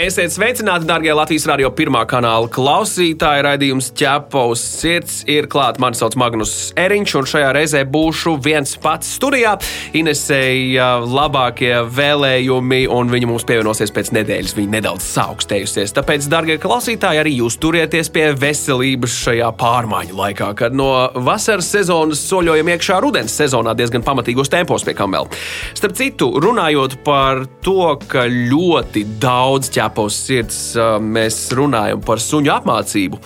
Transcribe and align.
Esiet 0.00 0.32
sveicināti, 0.32 0.86
darbie 0.88 1.12
Latvijas 1.12 1.44
radio 1.50 1.68
pirmā 1.76 2.06
kanāla 2.08 2.48
klausītāji. 2.48 3.42
Radījums 3.44 3.90
ķepa 4.00 4.46
uz 4.48 4.62
sirds 4.64 5.18
ir 5.28 5.44
klāts. 5.50 5.76
Mani 5.82 5.98
sauc 5.98 6.14
Magnus 6.16 6.70
Eriņš, 6.80 7.12
un 7.18 7.26
šajā 7.28 7.50
reizē 7.52 7.82
būšu 7.84 8.32
viens 8.40 8.72
pats 8.80 9.10
studijā. 9.18 9.58
Inesēja 10.00 10.86
labākie 11.04 11.82
vēlējumi, 11.84 12.78
un 12.88 13.12
viņa 13.12 13.28
mums 13.28 13.44
pievienosies 13.50 13.92
pēc 13.92 14.12
nedēļas. 14.16 14.54
Viņa 14.56 14.74
nedaudz 14.78 15.04
saaugstējusies. 15.18 15.92
Tāpēc, 15.98 16.30
darbie 16.32 16.56
klausītāji, 16.62 17.20
arī 17.20 17.34
jūs 17.42 17.60
turieties 17.60 18.08
pie 18.14 18.30
veselības 18.40 19.18
šajā 19.26 19.52
pārmaiņu 19.60 20.16
laikā, 20.16 20.50
kad 20.62 20.80
no 20.80 20.88
vasaras 21.28 21.68
sezonas 21.76 22.24
soļojam 22.30 22.72
iekšā 22.72 23.02
rudens 23.04 23.36
sezonā 23.36 23.76
diezgan 23.76 24.06
pamatīgos 24.08 24.54
tempos 24.56 24.88
pie 24.88 24.96
kam 24.96 25.12
vēl. 25.18 25.28
Starp 25.76 26.00
citu, 26.00 26.32
runājot 26.40 27.02
par 27.04 27.44
to, 27.60 27.92
ka 28.08 28.24
ļoti 28.30 29.04
daudz 29.20 29.68
ķepa 29.76 29.89
ķepos 29.90 30.16
sirds 30.26 30.58
mēs 31.02 31.48
runājam 31.56 32.02
par 32.06 32.22
suņu 32.22 32.52
apmācību. 32.54 33.18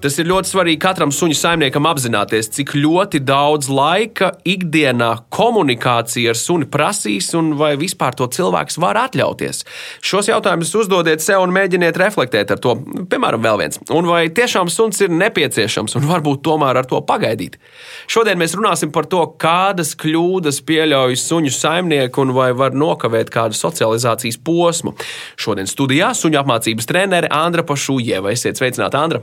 Tas 0.00 0.14
ir 0.16 0.30
ļoti 0.30 0.48
svarīgi 0.48 0.78
katram 0.80 1.10
suņu 1.12 1.34
saimniekam 1.36 1.84
apzināties, 1.84 2.46
cik 2.56 2.70
ļoti 2.72 3.18
daudz 3.20 3.66
laika 3.68 4.30
ikdienā 4.48 5.10
komunikācija 5.28 6.32
ar 6.32 6.38
suni 6.40 6.64
prasīs 6.72 7.26
un 7.36 7.50
vai 7.60 7.74
vispār 7.76 8.16
to 8.16 8.24
cilvēks 8.32 8.78
var 8.80 8.96
atļauties. 8.96 9.60
Šos 10.00 10.30
jautājumus 10.30 10.72
uzdodiet 10.80 11.20
sev 11.20 11.44
un 11.44 11.52
mēģiniet 11.52 12.00
reflektēt 12.00 12.54
ar 12.54 12.62
to. 12.64 12.78
Piemēram, 13.12 13.44
vēl 13.44 13.60
viens. 13.60 13.76
Un 13.92 14.08
vai 14.08 14.22
tiešām 14.32 14.70
suns 14.72 15.02
ir 15.04 15.12
nepieciešams 15.12 15.98
un 16.00 16.08
varbūt 16.08 16.40
tomēr 16.48 16.80
ar 16.80 16.88
to 16.88 17.02
pagaidīt? 17.04 17.60
Šodien 18.08 18.40
mēs 18.40 18.56
runāsim 18.56 18.94
par 18.96 19.04
to, 19.04 19.20
kādas 19.36 19.92
kļūdas 20.00 20.62
pieļauj 20.64 21.20
suņu 21.26 21.52
saimnieku 21.58 22.24
un 22.24 22.32
vai 22.38 22.54
var 22.56 22.72
nokavēt 22.72 23.28
kādu 23.36 23.60
socializācijas 23.60 24.40
posmu. 24.48 24.96
Šodien 25.36 25.68
studijā 25.68 26.14
suņu 26.16 26.40
apmācības 26.40 26.88
trenere 26.88 27.28
Andra 27.28 27.68
Pašūjeva. 27.68 28.32
Esiet 28.32 28.56
sveicināta, 28.56 29.04
Andra! 29.04 29.20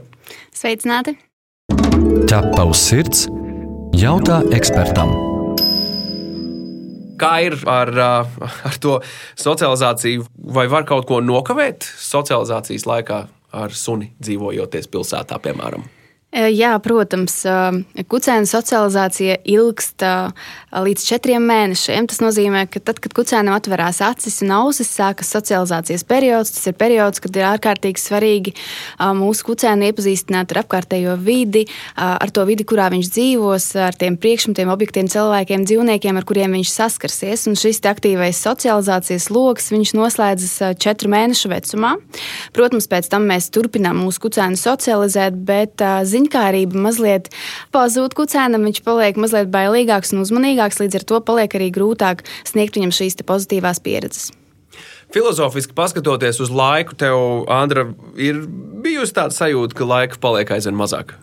Sveicināti! 0.54 0.67
Ķepa 2.28 2.66
uz 2.68 2.80
sirds 2.82 3.22
jautā 3.96 4.42
ekspertam. 4.52 5.14
Kā 7.18 7.30
ir 7.46 7.56
ar, 7.64 7.90
ar 8.68 8.76
to 8.82 8.98
socializāciju? 9.40 10.26
Vai 10.52 10.66
var 10.68 10.84
kaut 10.88 11.08
ko 11.08 11.22
nokavēt 11.24 11.88
socializācijas 11.88 12.84
laikā 12.84 13.22
ar 13.58 13.72
suni 13.72 14.12
dzīvojoties 14.20 14.92
pilsētā, 14.92 15.40
piemēram? 15.40 15.88
Jā, 16.28 16.74
protams, 16.84 17.38
kucēna 18.12 18.44
socializācija 18.44 19.38
ilgst 19.48 20.02
līdz 20.76 21.04
četriem 21.08 21.40
mēnešiem. 21.48 22.04
Tas 22.04 22.18
nozīmē, 22.20 22.66
ka 22.68 22.82
tad, 22.84 22.98
kad 23.00 23.14
kucēnam 23.16 23.54
atverās 23.56 24.02
acis 24.04 24.36
un 24.44 24.52
ausis, 24.58 24.90
sākas 24.92 25.30
socializācijas 25.32 26.04
periods. 26.04 26.52
Tas 26.52 26.68
ir 26.68 26.76
periods, 26.76 27.22
kad 27.24 27.32
ir 27.32 27.46
ārkārtīgi 27.48 28.02
svarīgi 28.02 28.52
mūsu 29.16 29.46
kucēnu 29.48 29.88
iepazīstināt 29.88 30.52
ar 30.52 30.60
apkārtējo 30.66 31.14
vidi, 31.16 31.62
ar 31.96 32.28
to 32.36 32.44
vidi, 32.44 32.66
kurā 32.68 32.90
viņš 32.92 33.08
dzīvos, 33.16 33.70
ar 33.88 33.96
tiem 33.96 34.20
priekšmetiem, 34.20 34.68
objektiem, 34.68 35.08
cilvēkiem, 35.08 35.64
dzīvniekiem, 35.64 36.20
ar 36.20 36.28
kuriem 36.28 36.58
viņš 36.58 36.74
saskarsies. 36.74 37.46
Un 37.48 37.56
šis 37.56 37.80
aktīvais 37.88 38.36
socializācijas 38.44 39.30
lokus 39.32 39.72
noslēdzas 39.96 40.76
četru 40.76 41.08
mēnešu 41.16 41.54
vecumā. 41.56 41.96
Protams, 42.52 42.92
pēc 42.92 43.08
tam 43.16 43.24
mēs 43.32 43.48
turpinām 43.56 44.04
mūsu 44.04 44.26
kucēnu 44.28 44.60
socializēt, 44.60 45.40
bet 45.48 45.80
ziņkārība 46.18 46.82
mazliet 46.88 47.30
pazūd 47.74 48.16
kucēnam, 48.18 48.66
viņš 48.68 48.82
paliek 48.86 49.20
mazliet 49.20 49.52
bailīgāks 49.54 50.14
un 50.14 50.24
uzmanīgāks, 50.26 50.82
līdz 50.82 51.00
ar 51.00 51.06
to 51.12 51.22
paliek 51.24 51.54
arī 51.58 51.70
grūtāk 51.74 52.26
sniegt 52.48 52.78
viņam 52.78 52.94
šīs 52.94 53.20
pozitīvās 53.28 53.82
pieredzes. 53.84 54.28
Filozofiski 55.14 55.72
paskatoties 55.72 56.40
uz 56.44 56.50
laiku, 56.52 56.92
tev, 56.98 57.46
Andra, 57.48 57.86
ir 58.20 58.42
bijusi 58.84 59.16
tāda 59.16 59.32
sajūta, 59.32 59.78
ka 59.78 59.88
laika 59.88 60.20
paliek 60.20 60.52
aizvien 60.52 60.76
mazāk. 60.76 61.16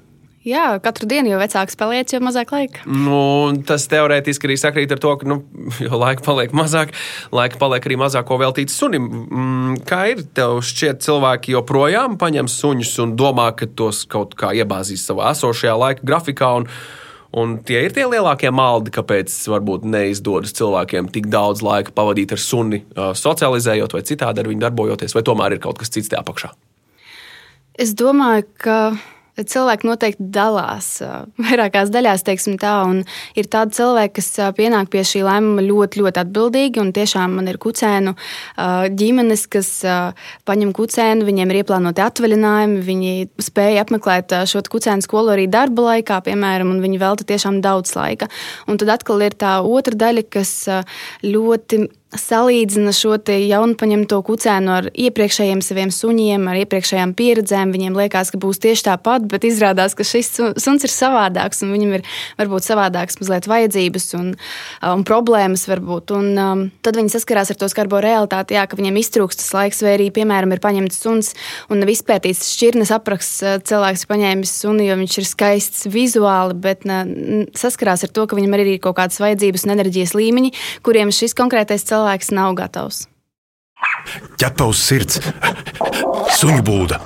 Jā, 0.45 0.75
katru 0.77 1.07
dienu, 1.09 1.31
jo 1.31 1.37
vecāks 1.41 1.73
paliec, 1.79 2.11
jo 2.13 2.19
mazāk 2.21 2.51
laika. 2.53 2.83
Nu, 2.85 3.49
tas 3.65 3.87
teorētiski 3.89 4.45
arī 4.45 4.57
sakrīt 4.61 4.91
ar 4.93 4.99
to, 5.01 5.13
ka 5.17 5.25
nu, 5.25 5.39
laika 6.03 6.21
paliek 6.25 6.51
mazāk, 6.53 6.91
laika 7.33 7.57
paliek 7.61 7.87
arī 7.89 7.97
mazāk, 7.97 8.27
ko 8.29 8.37
veltīt 8.37 8.69
sunim. 8.69 9.07
Mm, 9.25 9.79
kā 9.89 10.03
ir 10.11 10.21
tev 10.37 10.59
šķiet, 10.61 11.01
cilvēki 11.01 11.55
joprojām 11.55 12.19
paņem 12.21 12.51
suņus 12.51 12.93
un 13.01 13.15
domā, 13.17 13.47
ka 13.57 13.65
tos 13.65 14.03
kaut 14.05 14.37
kā 14.37 14.51
iebāzīs 14.53 15.07
savā 15.09 15.33
esošajā 15.33 15.73
laika 15.81 16.05
grafikā. 16.05 16.51
Un, 16.61 16.69
Un 17.35 17.57
tie 17.67 17.81
ir 17.83 17.91
tie 17.91 18.05
lielākie 18.07 18.47
maldi, 18.55 18.93
kāpēc 18.95 19.33
varbūt 19.51 19.83
neizdodas 19.91 20.53
cilvēkiem 20.55 21.09
tik 21.11 21.25
daudz 21.27 21.59
laika 21.65 21.91
pavadīt 21.91 22.31
ar 22.31 22.39
suni, 22.39 22.79
socializējot 22.95 23.91
vai 23.91 24.01
citādi 24.07 24.39
ar 24.39 24.47
viņu 24.47 24.63
darbojoties, 24.63 25.11
vai 25.17 25.23
tomēr 25.27 25.57
ir 25.57 25.61
kaut 25.65 25.81
kas 25.81 25.91
cits 25.91 26.07
tajā 26.13 26.21
apakšā? 26.23 26.53
Es 27.75 27.91
domāju, 27.99 28.47
ka 28.63 28.77
cilvēki 29.35 29.87
noteikti 29.87 30.27
dalās 30.35 30.89
vairākās 31.41 31.91
daļās, 31.93 32.23
teiksim 32.27 32.57
tā, 32.61 32.73
un 32.87 33.01
ir 33.37 33.49
tādi 33.51 33.75
cilvēki, 33.77 34.13
kas 34.19 34.29
pienāk 34.57 34.91
pie 34.93 35.03
šī 35.07 35.23
lēmuma 35.25 35.65
ļoti, 35.65 36.01
ļoti 36.03 36.21
atbildīgi, 36.23 36.81
un 36.83 36.93
tiešām 36.95 37.35
man 37.39 37.49
ir 37.51 37.59
kucēnu 37.61 38.15
ģimenes, 39.01 39.45
kas 39.51 39.71
paņem 40.47 40.71
kucēnu, 40.75 41.27
viņiem 41.27 41.51
ir 41.51 41.61
ieplānoti 41.63 42.05
atvaļinājumi, 42.05 42.79
viņi 42.85 43.13
spēja 43.43 43.83
apmeklēt 43.85 44.37
šo 44.49 44.63
kucēnu 44.71 45.05
skolu 45.05 45.35
arī 45.35 45.49
darba 45.51 45.89
laikā, 45.91 46.21
piemēram, 46.25 46.71
un 46.71 46.81
viņi 46.83 47.01
velta 47.01 47.27
tiešām 47.27 47.59
daudz 47.65 47.95
laika. 47.97 48.29
Un 48.69 48.79
tad 48.81 48.95
atkal 48.95 49.23
ir 49.25 49.35
tā 49.37 49.57
otra 49.65 49.97
daļa, 50.05 50.25
kas 50.31 50.57
ļoti 51.25 51.85
salīdzina 52.19 52.93
šo 52.95 53.15
jaunu 53.25 53.75
paņemto 53.79 54.19
kucēnu 54.25 54.71
ar 54.71 54.87
iepriekšējiem 54.91 55.61
saviem 55.63 55.91
suņiem, 55.93 56.47
ar 56.49 56.59
iepriekšējām 56.61 57.13
pieredzēm. 57.17 57.73
Viņiem 57.75 57.97
liekas, 57.97 58.31
ka 58.33 58.39
būs 58.41 58.61
tieši 58.63 58.87
tāpat, 58.89 59.27
bet 59.31 59.47
izrādās, 59.47 59.95
ka 59.97 60.05
šis 60.07 60.31
suns 60.61 60.85
ir 60.85 60.93
savādāks 60.93 61.63
un 61.65 61.73
viņam 61.75 61.97
ir 61.97 62.05
varbūt 62.39 62.67
savādākas 62.67 63.19
mazliet 63.21 63.49
vajadzības 63.51 64.07
un, 64.19 64.31
un 64.91 65.05
problēmas. 65.07 65.65
Varbūt. 65.69 66.13
Un, 66.15 66.27
um, 66.37 66.63
tad 66.85 66.99
viņi 66.99 67.13
saskarās 67.15 67.51
ar 67.51 67.59
to 67.59 67.69
skarbo 67.71 67.99
realitāti, 68.03 68.55
jā, 68.57 68.65
ka 68.69 68.77
viņiem 68.77 68.99
iztrūkst 69.01 69.41
tas 69.41 69.51
laiks, 69.55 69.81
vai 69.85 69.95
arī, 69.95 70.11
piemēram, 70.13 70.53
ir 70.53 70.61
paņemts 70.63 71.01
suns 71.01 71.31
un 71.73 71.81
nav 71.81 71.91
izpētīts 71.91 72.51
šķirnes 72.53 72.93
apraksts. 72.95 73.41
Cilvēks 73.65 74.05
ir 74.05 74.11
paņēmis 74.11 74.55
suni, 74.61 74.87
jo 74.89 74.99
viņš 74.99 75.17
ir 75.21 75.29
skaists 75.29 75.89
vizuāli, 75.91 76.57
bet 76.61 76.85
ne, 76.87 76.99
saskarās 77.57 78.05
ar 78.05 78.13
to, 78.13 78.27
ka 78.29 78.37
viņam 78.37 78.55
arī 78.57 78.75
ir 78.75 78.83
kaut 78.83 78.99
kādas 78.99 79.19
vajadzības 79.23 79.65
un 79.65 79.75
enerģijas 79.75 80.15
līmeņi, 80.17 80.53
kuriem 80.85 81.13
šis 81.15 81.35
konkrētais 81.37 81.87
cilvēks 81.89 82.04
cilvēks 82.05 82.31
nav 82.35 82.53
gatavs. 82.55 83.07
Ķepa 84.37 84.67
uz 84.69 84.79
sirds, 84.79 85.19
suņu 86.37 86.61
būda. 86.65 86.99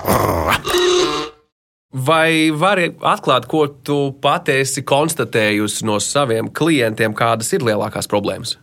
Vai 1.90 2.52
vari 2.54 2.92
atklāt, 3.00 3.48
ko 3.50 3.66
tu 3.66 4.12
pati 4.22 4.60
esi 4.60 4.84
konstatējusi 4.86 5.86
no 5.88 5.98
saviem 5.98 6.50
klientiem, 6.52 7.14
kādas 7.14 7.50
ir 7.52 7.64
lielākās 7.66 8.06
problēmas? 8.06 8.58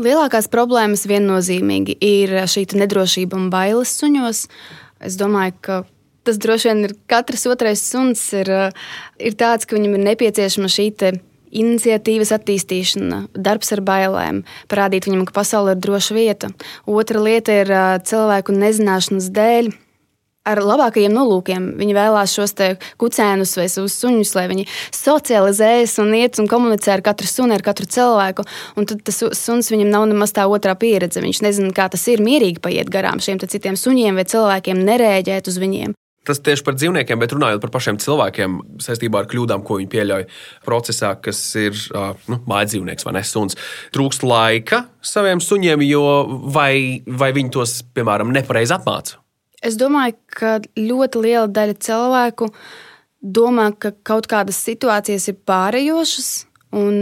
Lielākās 0.00 0.48
problēmas 0.48 1.04
viennozīmīgi 1.06 1.98
ir 2.00 2.32
šī 2.48 2.64
nedrošība 2.80 3.36
un 3.36 3.50
bailes 3.52 3.92
suņos. 4.00 4.46
Es 5.04 5.16
domāju, 5.20 5.54
ka 5.60 5.82
tas 6.24 6.40
droši 6.40 6.72
vien 6.72 6.84
ir 6.88 6.96
katrs 7.08 7.46
otrais 7.46 7.84
suns, 7.84 8.24
ir, 8.32 8.50
ir 9.20 9.36
tāds, 9.38 9.68
ka 9.68 9.76
viņam 9.76 9.98
ir 9.98 10.06
nepieciešama 10.08 10.72
šī 10.72 10.88
iniciatīvas 11.50 12.32
attīstīšana, 12.36 13.24
darbs 13.34 13.74
ar 13.74 13.82
bailēm, 13.84 14.42
parādīt 14.70 15.08
viņam, 15.08 15.26
ka 15.28 15.36
pasaule 15.40 15.74
ir 15.74 15.82
droša 15.82 16.16
vieta. 16.16 16.50
Otra 16.86 17.22
lieta 17.22 17.60
ir 17.62 17.72
cilvēku 18.06 18.56
nezināšanas 18.56 19.30
dēļ. 19.36 19.72
Ar 20.48 20.56
labākajiem 20.64 21.12
nolūkiem 21.12 21.66
viņi 21.76 21.94
vēlās 21.94 22.32
šos 22.32 22.54
kucēnus 22.98 23.52
vai 23.60 23.66
savus 23.68 23.98
suņus, 24.00 24.32
lai 24.38 24.46
viņi 24.48 24.64
socializējas 24.96 25.98
un 26.00 26.14
iet 26.16 26.40
un 26.40 26.48
komunicē 26.48 26.94
ar 26.96 27.04
katru 27.04 27.28
sunu, 27.28 27.52
ar 27.52 27.62
katru 27.62 27.84
cilvēku. 27.84 28.48
Un 28.80 28.88
tad 28.88 29.04
tas 29.04 29.20
suns 29.36 29.68
viņam 29.68 29.92
nav 29.92 30.08
nemaz 30.08 30.32
tā 30.32 30.48
otrā 30.48 30.72
pieredze. 30.80 31.20
Viņš 31.20 31.44
nezina, 31.44 31.76
kā 31.76 31.90
tas 31.92 32.08
ir 32.08 32.24
mierīgi 32.24 32.64
paiet 32.64 32.88
garām 32.88 33.20
šiem 33.20 33.44
citiem 33.44 33.76
suņiem 33.76 34.16
vai 34.16 34.24
cilvēkiem, 34.32 34.80
nereaģēt 34.88 35.52
uz 35.52 35.60
viņiem. 35.60 35.99
Tas 36.28 36.36
tieši 36.44 36.64
par 36.66 36.76
dzīvniekiem, 36.76 37.16
bet 37.22 37.32
runājot 37.32 37.62
par 37.62 37.70
pašiem 37.72 37.96
cilvēkiem 38.02 38.58
saistībā 38.84 39.22
ar 39.22 39.28
kļūdām, 39.30 39.62
ko 39.64 39.78
viņi 39.78 39.88
pieļauj 39.94 40.26
procesā, 40.66 41.14
kas 41.24 41.40
ir 41.56 41.78
nu, 42.28 42.36
mājas 42.50 42.74
dzīvnieks 42.74 43.06
vai 43.08 43.14
nesuns. 43.16 43.56
Trūkst 43.94 44.26
laika 44.28 44.82
saviem 45.00 45.40
suņiem, 45.40 45.86
jo 45.88 46.04
vai, 46.52 47.00
vai 47.08 47.30
viņi 47.36 47.54
tos, 47.56 47.78
piemēram, 47.96 48.34
nepareizi 48.36 48.76
apmāca? 48.76 49.16
Es 49.64 49.80
domāju, 49.80 50.18
ka 50.36 50.58
ļoti 50.76 51.24
liela 51.24 51.48
daļa 51.48 51.80
cilvēku 51.88 52.50
domā, 53.20 53.70
ka 53.80 53.94
kaut 54.04 54.28
kādas 54.28 54.60
situācijas 54.64 55.28
ir 55.32 55.40
pārējošas. 55.48 56.30
Un 56.76 57.00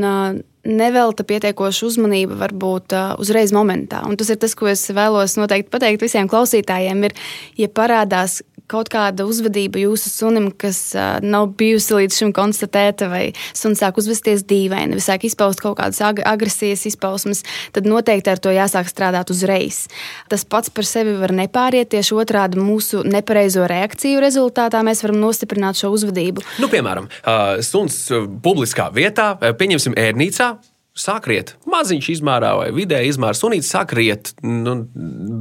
nevelta 0.66 1.24
pietiekošu 1.26 1.88
uzmanību 1.88 2.38
varbūt 2.40 2.94
uh, 2.96 3.14
uzreiz 3.22 3.54
momentā. 3.54 4.02
Un 4.08 4.18
tas 4.18 4.30
ir 4.32 4.40
tas, 4.40 4.56
ko 4.58 4.68
es 4.70 4.84
vēlos 4.94 5.38
noteikti 5.38 5.70
pateikt 5.72 6.04
visiem 6.04 6.30
klausītājiem. 6.30 7.08
Ir, 7.08 7.16
ja 7.60 7.70
parādās 7.70 8.40
kaut 8.68 8.90
kāda 8.92 9.24
uzvedība 9.24 9.80
jūsu 9.80 10.10
sunim, 10.12 10.50
kas 10.52 10.92
uh, 10.96 11.22
nav 11.24 11.54
bijusi 11.58 11.94
līdz 11.96 12.18
šim 12.20 12.32
konstatēta, 12.36 13.08
vai 13.08 13.22
suns 13.56 13.80
sāk 13.80 13.96
uzvesties 14.00 14.44
dīvaini, 14.48 14.98
vai 14.98 15.04
sāk 15.04 15.24
izpaust 15.28 15.62
kaut 15.64 15.78
kādas 15.80 16.02
ag 16.04 16.20
agresijas 16.28 16.84
izpausmes, 16.90 17.44
tad 17.72 17.88
noteikti 17.88 18.32
ar 18.32 18.42
to 18.42 18.52
jāsāk 18.52 18.90
strādāt 18.90 19.32
uzreiz. 19.32 19.86
Tas 20.28 20.44
pats 20.44 20.72
par 20.74 20.88
sevi 20.88 21.16
var 21.16 21.32
nepāriet, 21.36 21.90
tieši 21.94 22.18
otrādi 22.18 22.60
mūsu 22.60 23.04
nepareizo 23.08 23.64
reakciju 23.70 24.20
rezultātā 24.20 24.82
mēs 24.84 25.00
varam 25.06 25.22
nostiprināt 25.22 25.80
šo 25.80 25.94
uzvedību. 25.96 26.44
Nu, 26.60 26.68
piemēram, 26.72 27.08
uh, 27.08 27.62
suns 27.64 28.02
publiskā 28.44 28.90
vietā, 28.92 29.32
pieņemsim, 29.38 29.96
ērnīcā 29.96 30.57
sāk 30.98 31.28
riet. 31.30 31.54
Maziņš 31.70 32.10
izmērā 32.16 32.52
vai 32.58 32.68
vidēji 32.74 33.12
izmērā 33.14 33.36
sunīts 33.36 33.70
sāk 33.72 33.94
riet 33.96 34.32
nu, 34.44 34.76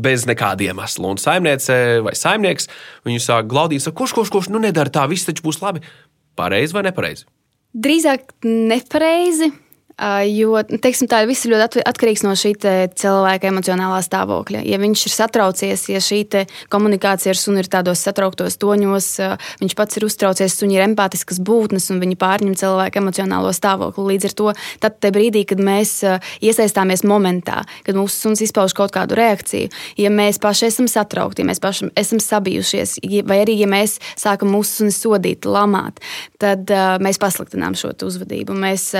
bez 0.03 0.27
nekāda 0.29 0.69
iemesla. 0.69 1.13
Un 1.13 1.21
saimniece 1.21 1.77
vai 2.05 2.13
saimnieks 2.17 2.69
viņu 3.07 3.23
sāk 3.23 3.49
glaudīt, 3.51 3.83
saka, 3.83 3.97
kurš, 4.01 4.15
kurš, 4.17 4.33
kurš, 4.33 4.51
nu 4.53 4.61
nedara 4.63 4.93
tā, 4.93 5.07
viss 5.09 5.27
taču 5.27 5.45
būs 5.47 5.61
labi. 5.63 5.83
Pareizi 6.37 6.77
vai 6.77 6.85
nepareizi? 6.87 7.25
Drīzāk 7.77 8.37
nepareizi. 8.45 9.51
Jo 9.97 10.59
teiksim, 10.61 11.07
tā 11.09 11.23
viss 11.25 11.47
ir 11.47 11.55
ļoti 11.55 11.81
atkarīgs 11.81 12.21
no 12.21 12.35
šī 12.37 12.51
cilvēka 13.01 13.49
emocionālā 13.49 13.97
stāvokļa. 14.05 14.59
Ja 14.69 14.77
viņš 14.77 15.05
ir 15.07 15.13
satraucies, 15.15 15.87
ja 15.89 15.97
šī 16.03 16.19
komunikācija 16.69 17.33
ar 17.33 17.39
sunu 17.39 17.63
ir 17.63 17.69
tādos 17.71 18.03
satrauktos 18.05 18.59
toņos, 18.61 19.07
viņš 19.57 19.73
pats 19.79 19.97
ir 19.97 20.05
uztraucies, 20.05 20.53
suņi 20.53 20.77
ir 20.77 20.83
empātiskas 20.85 21.41
būtnes 21.41 21.89
un 21.89 22.01
viņi 22.03 22.17
pārņem 22.21 22.53
cilvēku 22.61 23.01
emocionālo 23.01 23.49
stāvokli. 23.57 24.05
Līdz 24.11 24.27
ar 24.29 24.35
to 24.37 24.53
tad 24.85 25.07
brīdī, 25.15 25.41
kad 25.49 25.63
mēs 25.65 25.95
iesaistāmies 26.45 27.01
momentā, 27.01 27.63
kad 27.87 27.97
mūsu 27.97 28.27
suns 28.27 28.45
izpauž 28.45 28.77
kaut 28.77 28.93
kādu 28.93 29.17
reakciju, 29.17 29.73
ja 29.97 30.13
mēs 30.13 30.37
paši 30.43 30.69
esam 30.69 30.91
satraukti, 30.91 31.41
ja 31.41 31.49
mēs 31.49 31.63
paši 31.63 31.89
esam 31.97 32.21
sabijušies, 32.21 32.99
vai 33.25 33.41
arī 33.47 33.57
ja 33.63 33.71
mēs 33.73 33.97
sākam 34.13 34.53
mūsu 34.53 34.83
suni 34.83 34.93
sodīt, 34.93 35.49
lamāt, 35.49 36.05
tad 36.37 36.69
mēs 37.01 37.17
pasliktinām 37.17 37.73
šo 37.73 37.95
uzvedību. 37.97 38.53
Mēs, 38.61 38.91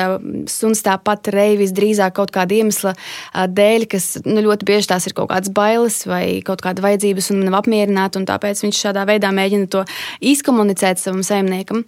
suns 0.50 0.87
tāpat 0.88 1.32
rei 1.36 1.58
visdrīzāk 1.60 2.16
kaut 2.18 2.34
kāda 2.36 2.62
iemesla 2.62 2.96
dēļ, 3.34 3.88
kas 3.92 4.10
nu, 4.26 4.40
ļoti 4.48 4.70
bieži 4.70 4.92
tās 4.94 5.10
ir 5.10 5.18
kaut 5.18 5.32
kādas 5.34 5.52
bailes 5.54 6.02
vai 6.10 6.40
kaut 6.48 6.64
kāda 6.66 6.86
vajadzības 6.86 7.32
un 7.36 7.46
nav 7.48 7.62
apmierināta, 7.62 8.22
un 8.22 8.30
tāpēc 8.30 8.64
viņš 8.66 8.82
šādā 8.88 9.06
veidā 9.10 9.34
mēģina 9.36 9.70
to 9.76 9.86
izkomunicēt 10.34 11.04
savam 11.04 11.24
saimniekam. 11.28 11.86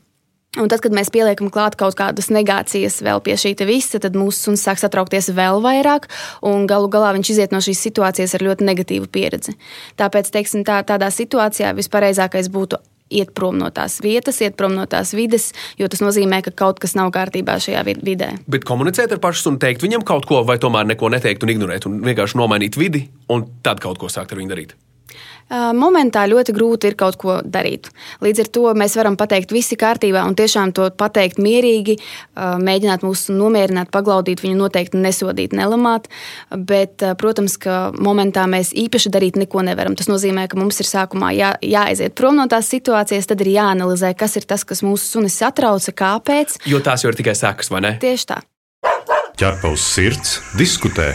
Un 0.58 0.66
tad, 0.66 0.82
kad 0.82 0.94
mēs 0.98 1.12
pieliekam 1.14 1.52
klāt 1.54 1.76
kaut 1.78 1.94
kādas 2.00 2.32
negācijas 2.34 3.04
vēl 3.06 3.22
pie 3.22 3.36
šī 3.38 3.52
visa, 3.70 4.00
tad 4.02 4.18
mūsu 4.18 4.48
suns 4.48 4.64
sāk 4.66 4.82
satraukties 4.82 5.30
vēl 5.38 5.62
vairāk, 5.62 6.08
un 6.42 6.66
galu 6.66 6.90
galā 6.90 7.12
viņš 7.14 7.30
iziet 7.36 7.54
no 7.54 7.62
šīs 7.62 7.84
situācijas 7.86 8.34
ar 8.34 8.48
ļoti 8.48 8.66
negatīvu 8.66 9.12
pieredzi. 9.14 9.54
Tāpēc, 10.02 10.34
teiksim, 10.34 10.66
tā, 10.66 10.82
tādā 10.82 11.12
situācijā 11.14 11.76
vispareizākais 11.78 12.50
būtu 12.50 12.82
iet 13.10 13.34
prom 13.38 13.58
no 13.60 13.70
tās 13.74 14.00
vietas, 14.04 14.42
iet 14.42 14.58
prom 14.60 14.76
no 14.78 14.86
tās 14.90 15.14
vides, 15.18 15.52
jo 15.80 15.90
tas 15.92 16.04
nozīmē, 16.04 16.42
ka 16.46 16.54
kaut 16.64 16.82
kas 16.82 16.96
nav 16.98 17.12
kārtībā 17.16 17.58
šajā 17.62 17.86
vidē. 18.02 18.34
Bet 18.50 18.68
komunicēt 18.70 19.16
ar 19.16 19.24
pašu 19.24 19.54
un 19.54 19.62
teikt 19.62 19.86
viņam 19.86 20.06
kaut 20.08 20.30
ko, 20.30 20.44
vai 20.48 20.60
tomēr 20.62 20.88
neko 20.94 21.12
neteikt 21.14 21.46
un 21.46 21.56
ignorēt, 21.56 21.90
un 21.90 22.02
vienkārši 22.06 22.40
nomainīt 22.40 22.80
vidi, 22.80 23.08
un 23.30 23.48
tad 23.66 23.82
kaut 23.84 24.02
ko 24.02 24.12
sākt 24.12 24.34
ar 24.36 24.42
viņu 24.42 24.54
darīt. 24.54 24.78
Momentā 25.50 26.26
ļoti 26.30 26.54
grūti 26.54 26.92
ir 26.92 26.96
kaut 27.00 27.18
ko 27.22 27.40
darīt. 27.42 27.90
Līdz 28.22 28.44
ar 28.44 28.50
to 28.54 28.74
mēs 28.78 28.96
varam 29.00 29.18
pateikt, 29.18 29.54
viss 29.56 29.74
ir 29.74 29.80
kārtībā, 29.82 30.22
un 30.28 30.36
tiešām 30.38 30.74
to 30.78 30.90
pateikt 30.94 31.40
mierīgi, 31.42 31.98
mēģināt 32.38 33.06
mūs 33.06 33.28
nomierināt, 33.34 33.90
paglaudīt, 33.94 34.44
viņu 34.46 34.60
noteikti 34.60 35.02
nesodīt, 35.02 35.56
nelamāt. 35.58 36.06
Bet, 36.54 37.02
protams, 37.18 37.58
ka 37.62 37.80
momentā 37.98 38.46
mēs 38.50 38.76
īpaši 38.78 39.14
darīt 39.14 39.40
neko 39.42 39.66
nevaram. 39.66 39.98
Tas 39.98 40.12
nozīmē, 40.12 40.46
ka 40.52 40.60
mums 40.60 40.82
ir 40.84 40.90
sākumā 40.90 41.34
jā, 41.34 41.56
jāaiziet 41.66 42.14
prom 42.20 42.38
no 42.38 42.46
tās 42.52 42.70
situācijas, 42.70 43.32
tad 43.32 43.42
ir 43.42 43.56
jāanalizē, 43.56 44.14
kas 44.18 44.38
ir 44.38 44.46
tas, 44.50 44.68
kas 44.68 44.86
mūsu 44.86 45.18
sunis 45.18 45.40
satrauca, 45.42 45.96
kāpēc. 46.06 46.60
Jo 46.70 46.84
tās 46.86 47.06
jau 47.06 47.14
ir 47.14 47.18
tikai 47.18 47.34
sekas, 47.38 47.74
vai 47.74 47.82
ne? 47.88 47.96
Tieši 48.02 48.30
tā. 48.36 48.42
Ķerpa 49.40 49.72
uz 49.72 49.82
sirds, 49.82 50.40
diskutē. 50.60 51.14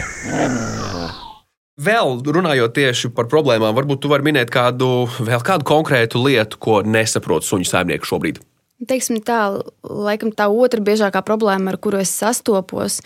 Vēl 1.75 2.21
runājot 2.23 2.71
tieši 2.71 3.09
par 3.11 3.27
problēmām, 3.27 3.75
varbūt 3.75 4.05
tu 4.05 4.11
vari 4.11 4.23
minēt 4.23 4.51
kādu, 4.53 5.09
kādu 5.43 5.67
konkrētu 5.67 6.21
lietu, 6.23 6.59
ko 6.61 6.79
nesaprot 6.87 7.43
suņu 7.43 7.67
saimnieks 7.67 8.07
šobrīd. 8.07 8.39
Teiksim 8.87 9.19
tā, 9.23 9.39
laikam 9.83 10.31
tā 10.35 10.47
otra 10.51 10.83
biežākā 10.83 11.21
problēma, 11.23 11.73
ar 11.73 11.79
kuru 11.79 11.99
es 12.03 12.11
sastopos, 12.15 13.01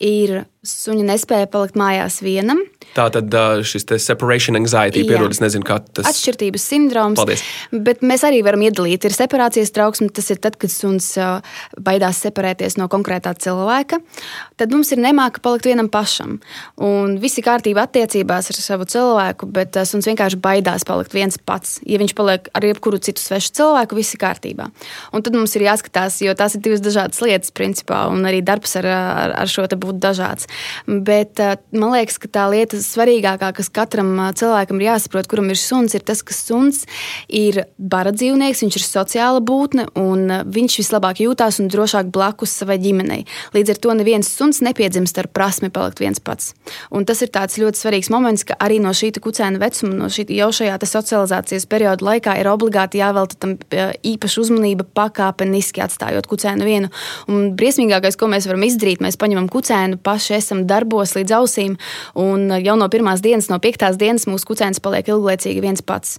ir 0.00 0.42
suņa 0.60 1.06
nespēja 1.08 1.48
palikt 1.48 1.76
mājās 1.80 2.18
vienam. 2.20 2.58
Tā 2.92 3.06
tad 3.14 3.32
šis 3.64 3.86
separation 4.02 4.58
anxiety, 4.58 5.06
pierod, 5.08 5.32
es 5.32 5.40
nezinu, 5.40 5.64
kā 5.64 5.78
tas 5.80 6.04
ir. 6.04 6.10
Atšķirības 6.10 6.64
sindroms. 6.72 7.16
Paldies. 7.16 7.44
Bet 7.72 8.02
mēs 8.04 8.24
arī 8.28 8.42
varam 8.44 8.64
iedalīt. 8.66 9.06
Ir 9.06 9.14
separācijas 9.14 9.72
trauksme, 9.72 10.10
tas 10.12 10.28
ir 10.34 10.40
tad, 10.42 10.58
kad 10.60 10.72
suns 10.72 11.14
baidās 11.80 12.20
separēties 12.26 12.76
no 12.80 12.90
konkrētā 12.92 13.32
cilvēka. 13.40 14.00
Tad 14.60 14.74
mums 14.74 14.90
ir 14.92 15.00
nemāka 15.00 15.40
palikt 15.44 15.70
vienam 15.70 15.88
pašam. 15.92 16.36
Un 16.76 17.16
viss 17.22 17.40
ir 17.40 17.46
kārtībā 17.46 17.86
attiecībās 17.88 18.50
ar 18.52 18.60
savu 18.60 18.88
cilvēku, 18.90 19.48
bet 19.54 19.80
suns 19.88 20.10
vienkārši 20.10 20.42
baidās 20.44 20.84
palikt 20.88 21.16
viens 21.16 21.40
pats. 21.40 21.78
Ja 21.88 22.02
viņš 22.02 22.16
paliek 22.18 22.52
ar 22.52 22.68
jebkuru 22.68 23.00
citu 23.00 23.22
svešu 23.22 23.54
cilvēku, 23.62 23.96
viss 23.96 24.18
ir 24.18 24.24
kārtībā. 24.26 24.68
Un 25.16 25.24
tad 25.24 25.38
mums 25.38 25.56
ir 25.56 25.64
jāskatās, 25.70 26.20
jo 26.26 26.36
tās 26.36 26.58
ir 26.58 26.66
divas 26.66 26.84
dažādas 26.84 27.24
lietas, 27.24 27.54
principā, 27.54 28.04
un 28.12 28.28
arī 28.28 28.44
darbs 28.44 28.76
ar, 28.82 28.90
ar, 28.90 29.36
ar 29.46 29.48
šo 29.48 29.64
te 29.70 29.78
būtu 29.80 30.02
dažāds. 30.02 30.49
Bet 30.86 31.40
eh, 31.40 31.56
man 31.76 31.94
liekas, 31.94 32.18
ka 32.22 32.30
tā 32.32 32.46
lieta 32.52 32.80
svarīgākā, 32.80 33.52
kas 33.56 33.70
katram 33.72 34.12
eh, 34.18 34.32
cilvēkam 34.40 34.80
ir 34.80 34.88
jāsaprot, 34.90 35.28
kuram 35.30 35.50
ir 35.52 35.60
suns, 35.60 35.94
ir 35.96 36.04
tas, 36.06 36.22
ka 36.26 36.36
suns 36.36 36.84
ir 37.28 37.64
bara 37.78 38.12
dzīvnieks, 38.14 38.64
viņš 38.64 38.78
ir 38.80 38.86
sociāla 38.86 39.42
būtne 39.44 39.88
un 40.00 40.26
eh, 40.30 40.42
viņš 40.46 40.78
vislabāk 40.82 41.22
jūtās 41.24 41.60
un 41.62 41.70
drošāk 41.72 42.10
blakus 42.14 42.54
savai 42.62 42.80
ģimenei. 42.82 43.24
Līdz 43.56 43.74
ar 43.74 43.82
to 43.84 43.96
neviens 43.98 44.30
suns 44.30 44.62
nepiedzimst 44.64 45.20
ar 45.20 45.30
prasmi 45.30 45.70
palikt 45.72 46.02
viens 46.02 46.20
pats. 46.22 46.54
Un 46.90 47.06
tas 47.08 47.22
ir 47.22 47.30
ļoti 47.30 47.78
svarīgs 47.78 48.10
moments, 48.12 48.44
ka 48.46 48.56
arī 48.60 48.80
no 48.82 48.92
šī 48.96 49.12
kucēna 49.20 49.60
vecuma, 49.60 49.94
no 49.96 50.10
šī 50.12 50.26
jau 50.34 50.50
šajā 50.54 50.78
socializācijas 50.90 51.66
perioda 51.70 52.04
laikā 52.06 52.36
ir 52.40 52.48
obligāti 52.50 53.00
jāvelta 53.00 53.36
tam 53.40 53.56
īpaša 54.06 54.42
uzmanība 54.42 54.86
pakāpeniski 54.96 55.82
atstājot 55.84 56.28
kucēnu 56.30 56.66
vienu. 56.66 56.90
Un 57.30 57.52
briesmīgākais, 57.58 58.18
ko 58.18 58.30
mēs 58.30 58.48
varam 58.48 58.64
izdarīt, 58.66 59.02
mēs 59.04 59.18
paņemam 59.20 59.48
kucēnu 59.52 60.00
paši 60.04 60.39
esam 60.40 60.64
darbos 60.70 61.14
līdz 61.18 61.36
ausīm, 61.40 61.76
un 62.18 62.48
jau 62.60 62.78
no 62.80 62.88
pirmās 62.92 63.22
dienas, 63.24 63.50
no 63.52 63.60
piektās 63.62 64.00
dienas 64.00 64.26
mūsu 64.30 64.52
kucēns 64.52 64.82
paliek 64.82 65.12
ilglaicīgi 65.12 65.62
viens 65.64 65.84
pats. 65.84 66.18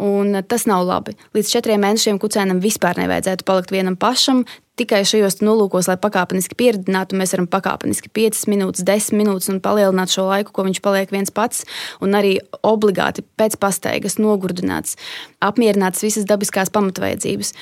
Un 0.00 0.38
tas 0.48 0.64
nav 0.64 0.86
labi. 0.88 1.12
Līdz 1.36 1.50
četriem 1.52 1.82
mēnešiem 1.84 2.16
kucēnam 2.20 2.62
vispār 2.64 2.96
nevajadzētu 2.96 3.44
palikt 3.44 3.74
vienam 3.74 3.98
pašam. 4.00 4.46
Tikai 4.80 5.02
šajos 5.04 5.42
nolūkos, 5.44 5.84
lai 5.90 5.98
pakāpeniski 6.00 6.56
pieredzinātu, 6.56 7.18
mēs 7.20 7.34
varam 7.36 7.46
pakāpeniski 7.52 8.08
5 8.16 8.46
minūtes, 8.48 8.86
10 8.88 9.18
minūtes 9.20 9.50
un 9.52 9.60
palielināt 9.60 10.14
šo 10.14 10.24
laiku, 10.30 10.54
ko 10.56 10.64
viņš 10.64 10.80
paliek 10.80 11.12
viens 11.12 11.28
pats. 11.28 11.66
Un 12.00 12.16
arī 12.16 12.38
obligāti 12.64 13.20
pēc 13.36 13.58
pastaigas, 13.60 14.16
nogurdināts, 14.16 14.96
apmierināts 15.44 16.00
visas 16.06 16.24
dabiskās 16.24 16.72
pamatvajadzības. 16.72 17.52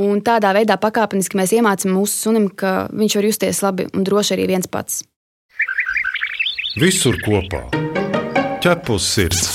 Un 0.00 0.24
tādā 0.24 0.54
veidā 0.56 0.78
pakāpeniski 0.80 1.36
mēs 1.38 1.52
iemācām 1.54 1.92
mūsu 1.92 2.24
sunim, 2.24 2.48
ka 2.48 2.88
viņš 2.88 3.18
var 3.20 3.28
justies 3.28 3.62
labi 3.62 3.86
un 3.92 4.08
droši 4.08 4.34
arī 4.38 4.48
viens 4.54 4.66
pats. 4.66 5.04
Visur 6.76 7.16
kopā- 7.24 7.62
ķepus 8.64 9.04
sirds. 9.08 9.46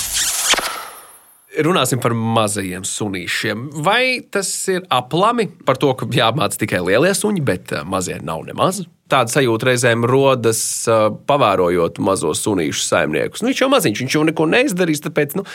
Runāsim 1.62 2.00
par 2.01 2.16
mazajiem 2.18 2.82
sunīšiem. 2.82 3.68
Vai 3.86 4.25
tas 4.25 4.50
ir 4.68 4.88
aplami 4.90 5.46
par 5.63 5.78
to, 5.78 5.94
ka 5.94 6.08
jāmāca 6.08 6.58
tikai 6.58 6.82
lielie 6.82 7.13
suņi, 7.13 7.46
bet 7.46 7.74
eh, 7.74 7.84
mazie 7.86 8.18
nav 8.25 8.42
nemaz? 8.50 8.88
Tāda 9.08 9.30
sajūta 9.30 9.70
reizēm 9.70 10.10
rodas, 10.10 10.63
eh, 10.90 11.13
pavērojot 11.30 12.01
mazos 12.01 12.42
sunīšu 12.42 12.82
saimniekus. 12.90 13.46
Nu, 13.46 13.54
viņš 13.54 13.66
jau 13.68 13.70
maziņš, 13.70 14.01
viņš 14.01 14.18
jau 14.18 14.25
neko 14.25 14.50
neizdarīs, 14.50 15.06
tāpēc, 15.06 15.38
nu, 15.38 15.46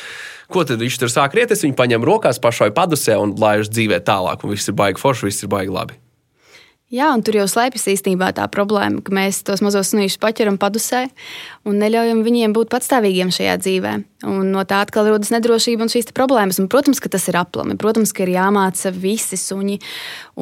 ko 0.47 0.63
tad 0.63 0.79
viņš 0.79 1.03
tur 1.03 1.11
sāk 1.11 1.35
rieties? 1.35 1.67
Viņu 1.67 1.75
paņem 1.75 2.07
rokās 2.07 2.39
pašai 2.39 2.71
padusē 2.71 3.19
un 3.19 3.35
laiž 3.35 3.75
dzīvē 3.75 4.05
tālāk, 4.07 4.47
un 4.47 4.55
viss 4.55 4.71
ir 4.71 4.79
baigi 4.79 5.03
forši, 5.03 5.33
viss 5.33 5.43
ir 5.43 5.51
baigi 5.51 5.75
labi. 5.75 5.99
Jā, 6.87 7.09
un 7.11 7.23
tur 7.27 7.35
jau 7.35 7.49
slēpjas 7.51 7.89
īstenībā 7.91 8.29
tā 8.37 8.45
problēma, 8.47 9.01
ka 9.03 9.11
mēs 9.11 9.41
tos 9.43 9.59
mazos 9.65 9.89
sunīšus 9.91 10.21
paķeram 10.23 10.55
padusē 10.63 11.01
un 11.67 11.81
neļaujam 11.83 12.21
viņiem 12.23 12.53
būt 12.55 12.71
patstāvīgiem 12.71 13.33
šajā 13.35 13.57
dzīvē. 13.59 13.95
Un 14.31 14.53
no 14.55 14.63
tā 14.71 14.85
atkal 14.85 15.11
rodas 15.11 15.33
nedrošība 15.35 15.83
un 15.83 15.91
šīs 15.91 16.15
problēmas. 16.15 16.61
Un, 16.63 16.69
protams, 16.71 17.03
ka 17.03 17.11
tas 17.11 17.27
ir 17.27 17.41
aplami. 17.41 17.75
Protams, 17.75 18.15
ka 18.15 18.23
ir 18.23 18.37
jāmāca 18.37 18.95
visi 18.95 19.35
suņi, 19.35 19.81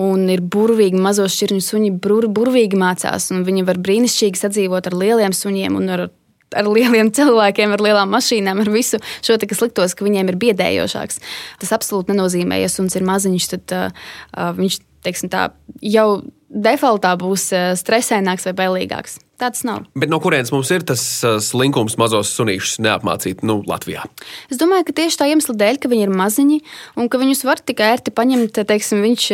un 0.05 0.29
ir 0.37 0.45
burvīgi 0.45 1.01
mazo 1.01 1.25
šķirņu 1.33 1.65
suņi, 1.65 1.91
bur, 2.05 2.29
burvīgi 2.29 2.77
mācās, 2.77 3.31
un 3.33 3.41
viņi 3.49 3.65
var 3.65 3.81
brīnišķīgi 3.81 4.45
sadzīvot 4.45 4.93
ar 4.93 5.01
lieliem 5.01 5.33
suņiem 5.33 5.81
un 5.81 5.97
ar 5.97 6.07
ar 6.55 6.69
lieliem 6.71 7.09
cilvēkiem, 7.11 7.73
ar 7.75 7.83
lielām 7.83 8.13
mašīnām, 8.15 8.61
ar 8.63 8.69
visu 8.71 9.01
šo 9.25 9.35
te, 9.41 9.49
kas 9.51 9.59
liktos, 9.65 9.97
ka 9.97 10.07
viņiem 10.07 10.29
ir 10.31 10.37
biedējošāks. 10.39 11.19
Tas 11.59 11.73
absolūti 11.75 12.13
nenozīmē, 12.13 12.61
ja 12.63 12.69
suns 12.71 12.95
ir 12.95 13.03
maziņš, 13.09 13.49
tad 13.57 13.75
uh, 13.75 14.53
viņš 14.55 14.79
teiksim, 15.05 15.31
tā, 15.33 15.49
jau 15.85 16.09
defaultā 16.49 17.15
būs 17.21 17.51
stresaināks 17.81 18.49
vai 18.49 18.57
bailīgāks. 18.63 19.19
Tāds 19.35 19.65
nav. 19.67 19.83
Bet 19.99 20.13
no 20.13 20.21
kurienes 20.23 20.53
mums 20.55 20.69
ir 20.71 20.85
tas 20.87 21.03
slinkums 21.43 21.97
mazos 21.99 22.31
sunīšus 22.37 22.79
neapmācīt 22.85 23.41
nu, 23.43 23.57
Latvijā? 23.67 24.05
Es 24.47 24.61
domāju, 24.61 24.87
ka 24.87 24.95
tieši 25.01 25.19
tā 25.19 25.27
iemesla 25.27 25.57
dēļ, 25.59 25.81
ka 25.83 25.91
viņi 25.91 26.05
ir 26.07 26.13
maziņi 26.15 26.59
un 27.03 27.09
ka 27.11 27.19
viņus 27.19 27.43
var 27.49 27.59
tikai 27.59 27.89
ērti 27.97 28.13
paņemt. 28.15 28.61
Teiksim, 28.69 29.03
viņš 29.03 29.25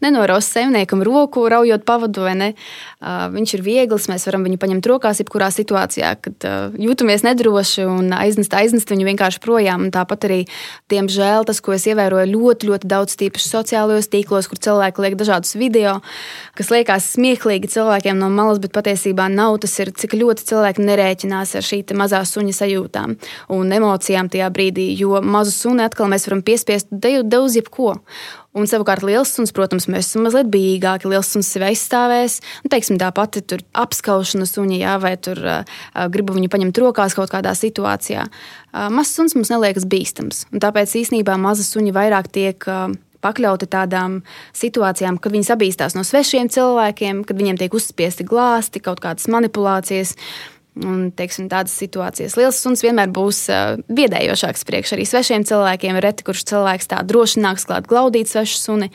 nenoros 0.00 0.48
saimniekam 0.54 1.04
roku, 1.04 1.44
raujot 1.52 1.84
pavadu, 1.84 2.24
vai 2.24 2.32
ne? 2.38 2.48
Viņš 3.02 3.52
ir 3.58 3.64
viegls, 3.66 4.08
mēs 4.08 4.24
varam 4.30 4.48
viņu 4.48 4.56
paņemt 4.62 4.88
rokās 4.88 5.20
jebkurā 5.20 5.50
situācijā, 5.52 6.14
kad 6.24 6.48
jūtamies 6.80 7.26
nedroši 7.28 7.84
un 7.92 8.08
aiznest, 8.16 8.56
aiznest 8.56 8.88
viņu 8.94 9.10
vienkārši 9.10 9.42
projām. 9.44 9.84
Un 9.84 9.92
tāpat 9.92 10.24
arī, 10.30 10.40
diemžēl, 10.88 11.44
tas, 11.50 11.60
ko 11.60 11.76
es 11.76 11.84
ievēroju 11.92 12.32
ļoti, 12.32 12.70
ļoti 12.72 12.88
daudz 12.88 13.20
tīpaši 13.20 13.52
sociālajos 13.52 14.08
tīklos, 14.16 14.48
kur 14.48 14.64
cilvēki 14.64 15.04
liek 15.04 15.20
dažādus 15.20 15.58
video, 15.60 15.98
kas 16.56 16.72
liekas 16.72 17.12
smieklīgi 17.18 17.68
cilvēkiem 17.76 18.16
no 18.16 18.32
malas, 18.32 18.62
bet 18.62 18.72
patiesībā 18.72 19.28
nav 19.28 19.40
nav, 19.42 19.58
tas 19.62 19.74
ir 19.82 19.92
cik 19.98 20.16
ļoti 20.20 20.46
cilvēki 20.52 20.86
nerēķinās 20.86 21.56
ar 21.58 21.66
šī 21.66 21.82
mazā 21.98 22.22
suņa 22.28 22.54
sajūtām 22.56 23.16
un 23.52 23.74
emocijām 23.74 24.30
tajā 24.32 24.50
brīdī. 24.54 24.92
Jo 24.98 25.20
mazu 25.22 25.54
suni 25.54 25.84
atkal 25.84 26.10
mēs 26.12 26.28
varam 26.28 26.44
piespiest 26.46 26.92
daudz 26.92 27.58
jebko. 27.58 27.96
Un 28.52 28.68
savukārt 28.68 29.04
liels 29.06 29.30
suns, 29.32 29.52
protams, 29.56 29.86
mēs 29.88 30.10
esam 30.10 30.26
mazliet 30.26 30.50
bijīgāki. 30.52 31.08
Liels 31.08 31.30
suns 31.32 31.48
sevi 31.48 31.70
aizstāvēs. 31.70 32.40
Nu, 32.64 32.72
teiksim, 32.72 32.98
tā 33.00 33.08
pati 33.16 33.40
apskaušana 33.80 34.44
suņa, 34.48 34.76
jā, 34.82 34.96
vai 35.00 35.14
tur 35.16 35.40
uh, 35.40 35.78
gribu 36.12 36.36
viņu 36.36 36.50
paņemt 36.52 36.82
rokās 36.84 37.16
kaut 37.16 37.32
kādā 37.32 37.54
situācijā. 37.56 38.26
Uh, 38.28 38.90
mazs 38.92 39.14
suns 39.16 39.36
mums 39.38 39.52
neliekas 39.52 39.88
bīstams. 39.88 40.44
Tāpēc 40.52 40.92
īsnībā 41.00 41.38
maza 41.40 41.64
suņa 41.64 41.96
vairāk 41.96 42.28
tiek. 42.34 42.68
Uh, 42.68 42.92
pakļauti 43.22 43.68
tādām 43.72 44.20
situācijām, 44.56 45.18
kad 45.22 45.34
viņi 45.34 45.48
sabīstās 45.48 45.96
no 45.96 46.04
svešiem 46.06 46.50
cilvēkiem, 46.52 47.22
kad 47.28 47.38
viņiem 47.38 47.60
tiek 47.60 47.76
uzspiesti 47.76 48.26
glāsti, 48.28 48.82
kaut 48.84 49.02
kādas 49.04 49.30
manipulācijas. 49.32 50.16
Un, 50.72 51.10
teiksim, 51.12 51.50
tādas 51.52 51.74
situācijas. 51.76 52.32
Liels 52.40 52.56
suns 52.64 52.80
vienmēr 52.80 53.10
būs 53.12 53.42
biedējošāks 53.92 54.64
priekš 54.64 54.94
arī 54.96 55.04
svešiem 55.04 55.44
cilvēkiem. 55.44 55.98
Reti 56.00 56.24
kurš 56.24 56.46
cilvēks 56.48 56.88
tā 56.88 57.02
droši 57.04 57.42
nāks 57.44 57.66
klāt 57.68 57.84
glaudīt 57.90 58.32
svešu 58.32 58.56
suni, 58.56 58.88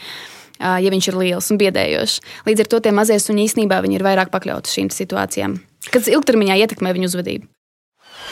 ja 0.57 0.89
viņš 0.89 1.11
ir 1.11 1.19
liels 1.21 1.51
un 1.53 1.61
biedējošs. 1.61 2.17
Līdz 2.49 2.65
ar 2.65 2.71
to 2.73 2.81
tie 2.81 2.95
mazie 2.97 3.19
suņi 3.21 3.45
īstenībā 3.45 3.83
ir 3.93 4.05
vairāk 4.09 4.33
pakļauti 4.33 4.73
šīm 4.73 4.89
situācijām, 4.89 5.59
kas 5.93 6.09
ilgtermiņā 6.09 6.57
ietekmē 6.65 6.97
viņu 6.97 7.11
uzvedību. 7.13 7.45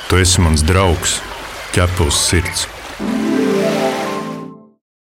Tu 0.10 0.24
esi 0.26 0.42
mans 0.42 0.66
draugs, 0.66 1.20
ķepus 1.78 2.26
sirds. 2.32 2.66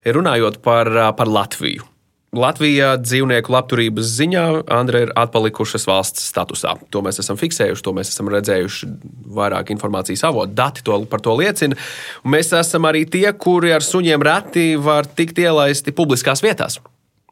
Runājot 0.06 0.62
par, 0.64 0.88
par 1.16 1.28
Latviju. 1.28 1.84
Latvijā 2.30 2.92
dzīvnieku 3.02 3.50
labturības 3.50 4.06
ziņā 4.14 4.42
Andra 4.70 5.00
ir 5.02 5.10
atpalikušas 5.18 5.82
valsts 5.90 6.28
statusā. 6.30 6.76
To 6.94 7.02
mēs 7.02 7.18
esam 7.18 7.38
fiksējuši, 7.40 7.82
to 7.82 7.92
mēs 7.96 8.12
esam 8.12 8.30
redzējuši 8.30 8.86
vairāk 9.34 9.72
informācijas 9.74 10.22
avotu. 10.28 10.54
Dati 10.54 10.84
to, 10.86 11.00
par 11.10 11.24
to 11.24 11.34
liecina. 11.40 11.74
Un 12.22 12.36
mēs 12.36 12.52
esam 12.54 12.86
arī 12.86 13.02
tie, 13.10 13.26
kuri 13.34 13.74
ar 13.74 13.82
suņiem 13.82 14.22
reti 14.22 14.68
var 14.78 15.10
tikt 15.10 15.42
ielaisti 15.42 15.92
publiskās 15.96 16.44
vietās. 16.46 16.78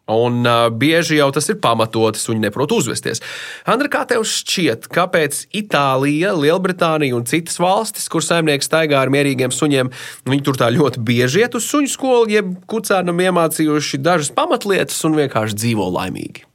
Un 0.08 0.40
uh, 0.48 0.66
bieži 0.72 1.18
jau 1.18 1.28
tas 1.36 1.48
ir 1.52 1.58
pamatoti, 1.60 2.22
viņi 2.30 2.46
neprot 2.46 2.72
uzvesties. 2.72 3.20
Andra, 3.68 3.90
kā 3.92 4.06
tev 4.08 4.24
šķiet, 4.28 4.88
kāpēc 4.94 5.44
Itālija, 5.60 6.32
Lielbritānija 6.32 7.16
un 7.18 7.28
citas 7.28 7.60
valstis, 7.60 8.08
kur 8.08 8.24
saimnieks 8.24 8.70
staigā 8.70 9.02
ar 9.02 9.12
mierīgiem 9.12 9.52
suņiem, 9.52 9.92
viņi 10.28 10.46
tur 10.48 10.60
tā 10.60 10.72
ļoti 10.72 11.04
bieži 11.04 11.44
iet 11.44 11.58
uz 11.58 11.68
suņu 11.68 11.92
skolu, 11.92 12.32
jeb 12.32 12.56
kucēnam 12.70 13.20
iemācījuši 13.28 14.00
dažas 14.00 14.32
pamatlietas 14.36 15.04
un 15.04 15.20
vienkārši 15.20 15.60
dzīvo 15.60 15.92
laimīgi? 16.00 16.47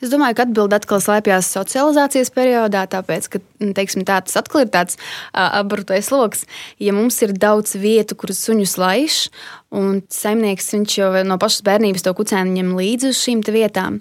Es 0.00 0.08
domāju, 0.12 0.38
ka 0.38 0.46
atbilde 0.46 0.78
atkal 0.78 1.02
slēpjas 1.04 1.50
socializācijas 1.52 2.32
periodā, 2.32 2.86
tāpēc, 2.88 3.28
ka 3.32 3.42
teiksim, 3.76 4.06
tā, 4.08 4.22
tas 4.24 4.38
atkal 4.40 4.64
ir 4.64 4.72
tāds 4.72 4.96
apbrutais 5.36 6.08
lokus. 6.14 6.46
Ja 6.80 6.94
mums 6.96 7.20
ir 7.24 7.36
daudz 7.36 7.76
vietu, 7.76 8.16
kuras 8.16 8.40
suņus 8.46 8.76
laiž, 8.80 9.20
un 9.76 10.00
saimnieks 10.08 10.72
jau 10.96 11.12
no 11.28 11.38
pašas 11.40 11.64
bērnības 11.68 12.06
to 12.06 12.16
kucēnu 12.16 12.56
ņem 12.56 12.74
līdzi 12.80 13.12
uz 13.12 13.20
šīm 13.20 13.44
vietām. 13.52 14.00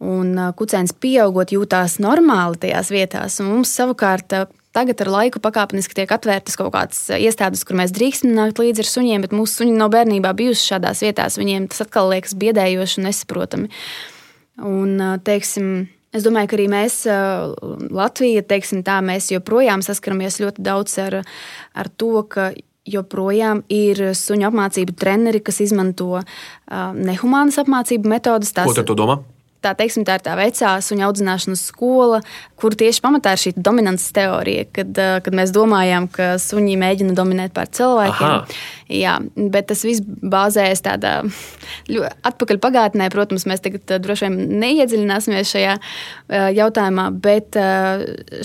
Un 0.00 0.32
kucēns 0.56 0.94
pieaugot, 0.96 1.52
jūtās 1.52 1.98
normāli 2.00 2.60
tajās 2.60 2.88
vietās. 2.92 3.40
Mums 3.44 3.72
savukārt 3.76 4.32
Tagad 4.70 5.00
ar 5.02 5.08
laiku 5.10 5.40
pakāpeniski 5.42 5.96
tiek 5.98 6.12
atvērtas 6.14 6.54
kaut 6.54 6.70
kādas 6.76 7.00
iestādes, 7.16 7.64
kur 7.66 7.74
mēs 7.80 7.90
drīkstam 7.90 8.36
nākt 8.36 8.60
līdzi 8.62 8.84
ar 8.84 8.86
suņiem, 8.86 9.24
bet 9.26 9.34
mūsu 9.34 9.64
suņi 9.64 9.74
no 9.74 9.88
bērnībā 9.90 10.30
bijuši 10.38 10.68
šādās 10.76 11.02
vietās. 11.02 11.40
Viņiem 11.40 11.66
tas 11.72 11.82
atkal 11.82 12.12
liekas 12.12 12.36
biedējoši 12.38 13.00
un 13.00 13.08
nesaprotami. 13.08 13.70
Un, 14.66 15.00
teiksim, 15.24 15.88
Es 16.10 16.24
domāju, 16.26 16.48
ka 16.50 16.56
arī 16.56 16.64
mēs, 16.66 16.94
Latvija, 17.94 18.42
teiksim, 18.42 18.80
tā, 18.82 18.96
mēs 18.98 19.28
joprojām 19.30 19.78
saskaramies 19.86 20.40
ļoti 20.42 20.64
daudz 20.66 20.96
ar, 21.04 21.20
ar 21.78 21.90
to, 22.02 22.24
ka 22.26 22.48
joprojām 22.90 23.60
ir 23.70 24.08
suņu 24.18 24.48
apmācību 24.48 24.96
treneri, 24.98 25.38
kas 25.46 25.60
izmanto 25.62 26.24
nehumānas 26.98 27.60
apmācību 27.62 28.10
metodas. 28.10 28.50
Tās, 28.56 28.66
Ko 28.66 28.82
tu 28.82 28.98
domā? 28.98 29.20
Tā, 29.64 29.72
teiksim, 29.76 30.04
tā 30.08 30.16
ir 30.18 30.24
tā 30.24 30.34
vecā 30.38 30.72
suņa 30.84 31.06
audzināšanas 31.08 31.62
skola, 31.70 32.20
kur 32.60 32.74
tieši 32.78 33.02
pamatā 33.04 33.34
ir 33.34 33.42
šī 33.44 33.52
dominances 33.56 34.12
teorija, 34.16 34.66
kad, 34.72 34.90
eh, 34.98 35.20
kad 35.24 35.36
mēs 35.36 35.52
domājam, 35.54 36.08
ka 36.12 36.34
suņi 36.40 36.76
mēģina 36.80 37.16
dominēt 37.16 37.54
pār 37.56 37.68
cilvēkiem. 37.68 38.26
Aha. 38.26 38.46
Jā, 38.90 39.18
bet 39.36 39.68
tas 39.70 39.84
viss 39.86 40.02
bāzējas 40.02 40.82
tādā 40.82 41.14
atpakaļ 42.26 42.58
pagātnē. 42.58 43.10
Protams, 43.12 43.46
mēs 43.46 43.62
tagad 43.62 43.84
eh, 43.90 44.02
droši 44.02 44.28
vien 44.28 44.60
neiedziļināsimies 44.64 45.54
šajā 45.54 45.78
eh, 45.78 46.50
jautājumā, 46.56 47.10
bet 47.20 47.56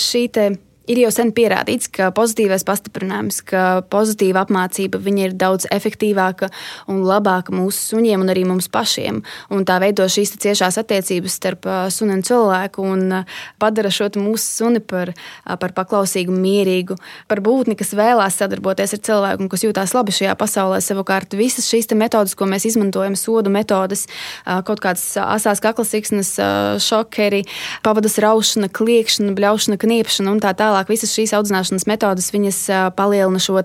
šī 0.01 0.27
te 0.31 0.49
Ir 0.85 0.99
jau 1.01 1.09
sen 1.09 1.31
pierādīts, 1.33 1.89
ka 1.89 2.11
pozitīvais 2.13 2.61
pastiprinājums, 2.67 3.39
ka 3.49 3.81
pozitīva 3.89 4.43
apmācība 4.45 4.99
ir 5.17 5.33
daudz 5.33 5.65
efektīvāka 5.73 6.51
un 6.91 6.99
labāka 7.01 7.53
mūsu 7.55 7.95
suņiem 7.95 8.21
un 8.21 8.29
arī 8.29 8.43
mums 8.45 8.67
pašiem. 8.69 9.23
Un 9.49 9.65
tā 9.65 9.79
veido 9.81 10.05
šīs 10.05 10.35
ciešās 10.37 10.77
attiecības 10.77 11.37
starp 11.39 11.65
suni 11.89 12.13
un 12.19 12.21
cilvēku 12.21 12.85
un 12.85 13.23
padara 13.57 13.89
šo 13.89 14.11
mūsu 14.21 14.45
suni 14.45 14.79
par, 14.79 15.09
par 15.45 15.73
paklausīgu, 15.73 16.29
mierīgu, 16.29 16.99
par 17.27 17.41
būtni, 17.41 17.73
kas 17.79 17.95
vēlās 17.97 18.37
sadarboties 18.37 18.93
ar 18.93 19.01
cilvēku 19.09 19.41
un 19.41 19.49
kas 19.49 19.65
jūtās 19.65 19.95
labi 19.97 20.13
šajā 20.13 20.37
pasaulē. 20.37 20.77
Savukārt 20.85 21.33
visas 21.33 21.65
šīs 21.65 21.89
metodes, 21.97 22.37
ko 22.37 22.45
mēs 22.45 22.67
izmantojam, 22.69 23.17
sodu 23.17 23.49
metodes, 23.49 24.05
kaut 24.45 24.83
kādas 24.85 25.07
asās 25.17 25.63
kaklasiksnes, 25.65 26.35
šokeri, 26.85 27.41
pavadas 27.81 28.19
raušana, 28.21 28.69
kliekšana, 28.69 29.33
bļaušana, 29.33 29.81
kniepšana 29.81 30.35
un 30.35 30.45
tā 30.45 30.53
tālāk 30.53 30.74
tālāk 30.75 30.91
visas 30.91 31.13
šīs 31.15 31.31
audzināšanas 31.37 31.87
metodes 31.87 32.27
palielina 32.97 33.39
šo 33.39 33.61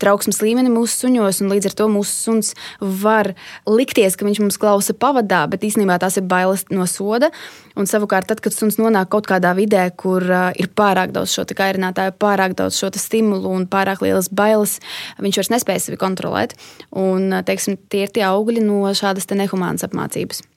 trauksmes 0.00 0.40
līmeni 0.42 0.72
mūsu 0.72 1.06
suņos, 1.06 1.40
un 1.44 1.52
līdz 1.52 1.70
ar 1.70 1.76
to 1.78 1.86
mūsu 1.92 2.10
suns 2.10 2.54
var 2.80 3.34
likties, 3.70 4.16
ka 4.18 4.26
viņš 4.26 4.40
mums 4.42 4.58
klausa 4.58 4.94
pavadā, 4.94 5.44
bet 5.50 5.62
īstenībā 5.62 6.00
tās 6.02 6.18
ir 6.18 6.26
bailes 6.26 6.66
no 6.74 6.86
soda. 6.90 7.30
Un 7.78 7.86
savukārt, 7.86 8.26
tad, 8.28 8.42
kad 8.42 8.52
suns 8.52 8.80
nonāk 8.80 9.12
kaut 9.12 9.28
kādā 9.30 9.54
vidē, 9.56 9.86
kur 9.94 10.24
uh, 10.26 10.50
ir 10.58 10.72
pārāk 10.74 11.14
daudz 11.14 11.36
šo 11.36 11.46
kairinātāju, 11.46 12.16
pārāk 12.20 12.56
daudz 12.58 12.80
šo 12.80 12.90
stimulu 12.98 13.54
un 13.54 13.68
pārāk 13.70 14.02
lielas 14.04 14.28
bailes, 14.28 14.80
viņš 15.22 15.40
vairs 15.40 15.54
nespēja 15.54 15.86
sevi 15.86 16.00
kontrolēt. 16.00 16.58
Un, 16.90 17.30
teiksim, 17.46 17.78
tie 17.88 18.08
ir 18.08 18.14
tie 18.14 18.26
augļi 18.26 18.66
no 18.66 18.82
šādas 18.90 19.30
nehumānas 19.30 19.86
apmācības. 19.86 20.49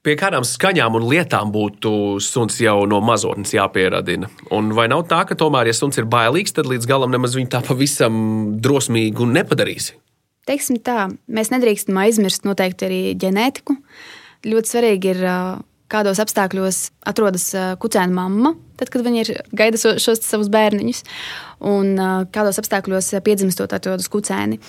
Pie 0.00 0.14
kādām 0.16 0.46
skaņām 0.48 0.94
un 0.96 1.04
lietām 1.10 1.50
būtu 1.52 1.90
suns 2.24 2.54
jau 2.62 2.86
no 2.88 3.02
mazotnes 3.04 3.50
jāpieradina? 3.52 4.30
Un 4.56 4.70
vai 4.72 4.86
nav 4.88 5.02
tā, 5.10 5.18
ka 5.28 5.36
tomēr, 5.36 5.68
ja 5.68 5.74
suns 5.76 6.00
ir 6.00 6.06
bailīgs, 6.08 6.54
tad 6.56 6.70
līdz 6.70 6.88
galam 6.88 7.12
nemaz 7.12 7.34
viņu 7.36 7.50
tā 7.52 7.60
pavisam 7.66 8.14
drosmīgu 8.64 9.28
nepadarīsi? 9.28 9.98
Teiksim 10.48 10.78
tā, 10.80 11.10
mēs 11.28 11.52
nedrīkstam 11.52 12.00
aizmirst 12.00 12.48
noteikti 12.48 12.88
arī 12.88 13.02
ģenētiku. 13.20 13.76
Ļoti 14.48 14.72
svarīgi 14.72 15.12
ir, 15.12 15.20
kādos 15.92 16.22
apstākļos 16.24 16.80
atrodas 17.12 17.50
kucēna 17.82 18.16
mamma, 18.22 18.54
tad, 18.80 18.92
kad 18.92 19.04
viņi 19.06 19.22
ir 19.24 19.32
gaida 19.52 19.80
šos 19.80 20.24
savus 20.24 20.50
bērniņus 20.52 21.04
un 21.60 21.92
kādos 22.32 22.60
apstākļos 22.60 23.12
piedzimstot 23.24 23.74
atrodas 23.76 24.08
kucēni. 24.12 24.60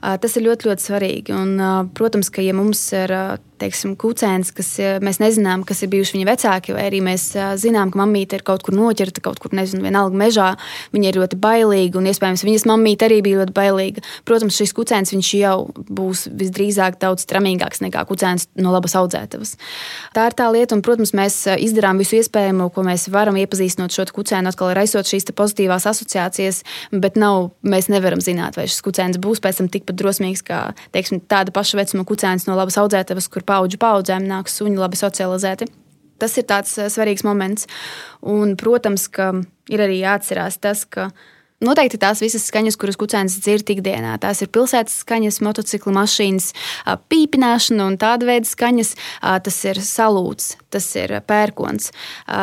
Tas 0.00 0.38
ir 0.38 0.46
ļoti, 0.46 0.70
ļoti 0.70 0.86
svarīgi. 0.86 1.34
Un, 1.34 1.58
protams, 1.96 2.30
ka 2.30 2.44
ja 2.44 2.54
mums 2.56 2.84
ir 2.94 3.12
teiksim, 3.56 3.94
kucēns, 3.96 4.50
kas 4.52 4.68
mēs 5.00 5.18
nezinām, 5.22 5.62
kas 5.66 5.80
ir 5.82 5.90
bijuši 5.92 6.18
viņa 6.18 6.26
vecāki, 6.28 6.74
vai 6.76 6.82
arī 6.90 7.00
mēs 7.04 7.30
zinām, 7.60 7.88
ka 7.92 8.02
mammīte 8.02 8.36
ir 8.36 8.44
kaut 8.46 8.62
kur 8.66 8.76
noķerta, 8.76 9.22
kaut 9.24 9.40
kur, 9.40 9.54
nezinu, 9.56 9.80
vienalga 9.86 10.18
mežā, 10.20 10.48
viņa 10.92 11.08
ir 11.08 11.18
ļoti 11.22 11.38
bailīga, 11.40 11.96
un 11.98 12.10
iespējams 12.10 12.44
viņas 12.46 12.66
mammīte 12.68 13.08
arī 13.08 13.22
bija 13.24 13.40
ļoti 13.40 13.56
bailīga. 13.56 14.04
Protams, 14.28 14.58
šis 14.60 14.76
kucēns 14.76 15.14
jau 15.16 15.56
būs 15.72 16.26
visdrīzāk 16.36 17.00
daudz 17.00 17.24
tramīgāks 17.30 17.80
nekā 17.84 18.04
kucēns 18.08 18.50
no 18.60 18.74
labas 18.74 18.94
audzētavas. 19.00 19.56
Tā 20.14 20.28
ir 20.28 20.36
tā 20.36 20.50
lieta, 20.52 20.76
un, 20.76 20.84
protams, 20.84 21.14
mēs 21.16 21.40
izdarām 21.56 21.96
visu 22.00 22.20
iespējamo, 22.20 22.68
ko 22.76 22.84
mēs 22.86 23.08
varam 23.12 23.40
iepazīstinot 23.56 23.94
šo 23.94 24.06
kucēnu, 24.14 24.50
atkal 24.50 24.74
raisot 24.76 25.08
šīs 25.08 25.28
pozitīvās 25.36 25.86
asociācijas, 25.88 26.62
bet 26.92 27.16
nav, 27.16 27.52
mēs 27.62 27.88
nevaram 27.88 28.20
zināt, 28.20 28.56
vai 28.56 28.66
šis 28.68 28.82
kucēns 28.84 29.20
būs 29.22 29.40
pēc 29.40 29.60
tam 29.60 29.68
tikpat 29.68 29.96
drosmīgs 29.96 30.44
kā 30.46 30.74
teiksim, 30.92 31.20
tāda 31.20 31.52
paša 31.52 31.80
vecuma 31.80 32.04
kucēns 32.04 32.46
no 32.46 32.56
labas 32.56 32.78
audzētavas, 32.78 33.28
kur 33.28 33.46
paudžu 33.46 33.78
paudzēm 33.78 34.26
nāk 34.28 34.50
suņi 34.52 34.78
labi 34.78 34.96
socializēti. 34.96 35.68
Tas 36.18 36.36
ir 36.40 36.46
tāds 36.48 36.72
svarīgs 36.72 37.26
moments. 37.26 37.66
Un, 38.24 38.54
protams, 38.56 39.04
ka 39.12 39.34
ir 39.68 39.82
arī 39.84 40.00
jāatcerās 40.00 40.56
tas, 40.62 40.86
ka 40.88 41.10
Noteikti 41.56 41.96
tās 41.96 42.20
visas 42.20 42.42
skaņas, 42.50 42.76
kuras 42.76 42.98
kucēns 43.00 43.38
dzird 43.40 43.70
ikdienā, 43.72 44.18
tās 44.20 44.42
ir 44.44 44.50
pilsētas 44.52 44.98
skaņas, 45.00 45.38
motociklu 45.40 45.94
mašīnas, 45.96 46.50
pīpināšana 47.08 47.86
un 47.88 47.94
tāda 47.96 48.28
veida 48.28 48.44
skaņas. 48.44 48.90
Tas 49.46 49.56
ir 49.64 49.80
salūts, 49.80 50.58
tas 50.68 50.84
ir 51.00 51.14
pērkons, 51.24 51.88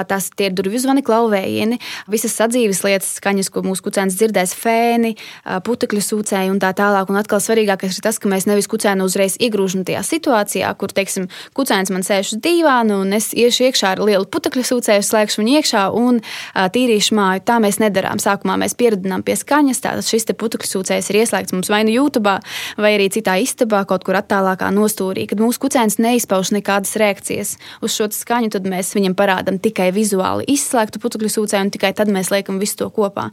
tas 0.09 0.29
ir 0.41 0.55
durvju 0.57 0.81
zvani, 0.81 1.03
klauvējieni, 1.05 1.77
visas 2.09 2.33
sadzīves 2.39 2.81
lietas, 2.87 3.11
skaņas, 3.19 3.51
ko 3.53 3.61
mūsu 3.67 3.85
kucēns 3.85 4.17
dzirdēs, 4.17 4.55
fēni, 4.57 5.13
putekļu 5.45 6.01
sūcēji 6.01 6.49
un 6.49 6.57
tā 6.63 6.73
tālāk. 6.73 7.13
Un 7.13 7.21
atkal 7.21 7.37
svarīgākais 7.45 7.99
ir 7.99 8.07
tas, 8.07 8.17
ka 8.17 8.33
mēs 8.33 8.49
nevis 8.49 8.69
kucēnu 8.71 9.05
uzreiz 9.05 9.37
iegrūžam 9.37 9.85
tajā 9.85 10.01
situācijā, 10.09 10.73
kur, 10.81 10.89
teiksim, 10.89 11.29
kucēns 11.53 11.93
man 11.93 12.01
sēž 12.01 12.33
uz 12.33 12.41
dīvāna 12.41 12.97
un 13.05 13.13
es 13.13 13.29
iešu 13.37 13.69
iekšā 13.69 13.93
ar 13.93 14.03
lielu 14.09 14.25
putekļu 14.25 14.65
sūcēju, 14.71 15.05
slēgšu 15.05 15.43
viņu 15.43 15.55
iekšā 15.61 15.85
un 16.01 16.23
tīrīšu 16.57 17.21
māju. 17.21 17.45
Tā 17.45 17.61
mēs 17.61 17.77
nedarām. 17.83 18.17
Sākumā 18.23 18.57
mēs 18.57 18.73
pieredzam 18.79 19.02
atgādinām 19.03 19.23
pie 19.23 19.35
skaņas. 19.35 19.81
Tātad 19.83 20.07
šis 20.07 20.25
putekļu 20.39 20.69
sūcējs 20.69 21.09
ir 21.11 21.19
ieslēgts 21.23 21.53
mums 21.53 21.69
vai 21.69 21.83
nu 21.83 21.91
YouTube, 21.93 22.39
vai 22.77 22.91
arī 22.95 23.09
citā 23.11 23.35
istabā, 23.41 23.83
kaut 23.85 24.03
kur 24.03 24.15
attālākā 24.15 24.71
nostūrī. 24.71 25.27
Kad 25.27 25.39
mūsu 25.39 25.59
kucēns 25.59 25.99
neizpauž 25.99 26.53
nekādas 26.55 26.95
reakcijas 26.95 27.57
uz 27.81 27.93
šo 27.93 28.09
skaņu, 28.11 28.53
tad 28.53 28.65
mēs 28.69 28.93
viņam 28.95 29.15
parādām 29.15 29.59
tikai 29.59 29.91
vizuāli 29.93 30.47
izslēgtu 30.47 31.01
putekļu 31.03 31.29
sūcēju, 31.29 31.67
un 31.67 31.73
tikai 31.73 31.93
tad 31.93 32.11
mēs 32.11 32.31
liekam 32.31 32.59
visu 32.61 32.79
to 32.83 32.89
kopā. 32.93 33.29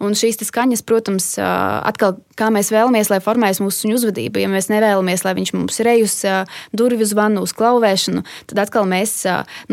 Un 0.00 0.12
šīs 0.12 0.38
skaņas, 0.44 0.84
protams, 0.84 1.36
atkal 1.40 2.18
kā 2.36 2.50
mēs 2.52 2.70
vēlamies, 2.74 3.08
lai 3.10 3.22
formējas 3.24 3.62
mūsu 3.64 3.86
suņu 3.86 3.96
uzvedība. 3.96 4.42
Ja 4.42 4.50
mēs 4.52 4.68
nevēlamies, 4.68 5.24
lai 5.24 5.32
viņš 5.38 5.54
mums 5.56 5.80
ir 5.80 5.92
ejus 5.94 6.20
durvju 6.76 7.08
zvanu, 7.08 7.46
uz 7.46 7.56
klauvēšanu, 7.56 8.26
tad 8.52 8.66
atkal 8.66 8.84
mēs 8.88 9.22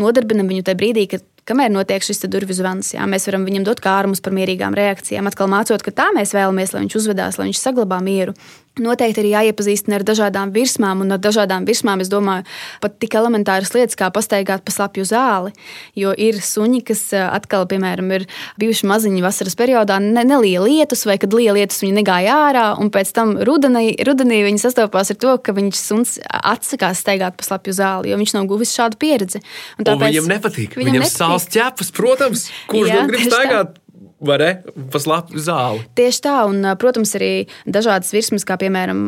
nodarbinam 0.00 0.48
viņu 0.48 0.64
tajā 0.64 0.80
brīdī, 0.80 1.06
kad 1.12 1.28
kamēr 1.48 1.72
notiek 1.72 2.04
šis 2.04 2.24
durvju 2.30 2.56
zvans. 2.58 2.94
Jā, 2.96 3.06
mēs 3.10 3.28
varam 3.28 3.46
viņam 3.48 3.66
dot 3.68 3.82
kārmus 3.84 4.22
par 4.24 4.34
mierīgām 4.36 4.76
reakcijām, 4.76 5.28
atkal 5.30 5.50
mācot, 5.52 5.84
ka 5.84 5.94
tā 5.94 6.10
mēs 6.16 6.34
vēlamies, 6.36 6.74
lai 6.74 6.84
viņš 6.86 6.98
uzvedās, 7.00 7.38
lai 7.40 7.50
viņš 7.50 7.60
saglabā 7.60 8.00
mieru. 8.04 8.36
Noteikti 8.82 9.22
ir 9.22 9.28
jāiepazīstina 9.30 10.00
ar 10.00 10.02
dažādām 10.02 10.50
virsmām, 10.50 11.04
un 11.04 11.14
ar 11.14 11.20
dažādām 11.22 11.62
virsmām 11.68 12.00
es 12.02 12.08
domāju, 12.10 12.42
pat 12.82 12.96
tik 12.98 13.12
elementāras 13.14 13.70
lietas 13.70 13.94
kā 13.94 14.08
pastaigāt 14.10 14.64
pa 14.66 14.74
slapju 14.74 15.04
zāli. 15.06 15.52
Jo 15.94 16.10
ir 16.10 16.40
suņi, 16.42 16.80
kas 16.88 17.04
atkal, 17.14 17.68
piemēram, 17.70 18.10
ir 18.16 18.24
bijuši 18.58 18.88
maziņi 18.90 19.22
vasaras 19.22 19.54
periodā, 19.60 20.00
ne, 20.02 20.24
nelija 20.26 20.64
lietus, 20.64 21.04
vai 21.06 21.20
kad 21.22 21.36
lija 21.38 21.54
lietus 21.54 21.84
viņi 21.84 22.00
negāja 22.00 22.34
ārā, 22.48 22.64
un 22.82 22.90
pēc 22.90 23.14
tam 23.14 23.36
rudenī, 23.46 23.92
rudenī 24.10 24.40
viņi 24.48 24.64
sastopās 24.64 25.14
ar 25.14 25.20
to, 25.22 25.36
ka 25.38 25.54
viņš 25.54 25.78
suns 25.78 26.16
atsakās 26.26 27.04
staigāt 27.06 27.38
pa 27.38 27.46
slapju 27.46 27.76
zāli, 27.78 28.10
jo 28.10 28.18
viņš 28.18 28.34
nav 28.40 28.50
guvis 28.50 28.74
šādu 28.74 28.98
pieredzi. 28.98 29.44
Un 29.78 29.86
tāpēc, 29.86 30.02
un 30.02 30.18
viņam 30.18 30.34
nepatīk. 30.34 30.74
Viņam, 30.82 30.98
viņam 30.98 31.08
sāls 31.14 31.46
ķepas, 31.46 31.94
protams, 31.94 32.48
kurš 32.74 32.90
Jā, 32.90 33.06
grib 33.06 33.26
staigāt. 33.30 33.78
Vai 34.24 34.38
ne? 34.40 34.50
Pa 34.92 35.00
slapju 35.02 35.40
zāli. 35.44 35.82
Tieši 35.98 36.20
tā, 36.24 36.34
un, 36.48 36.62
protams, 36.80 37.12
arī 37.18 37.30
dažādas 37.68 38.08
virsmas, 38.14 38.46
kā 38.48 38.56
piemēram, 38.60 39.02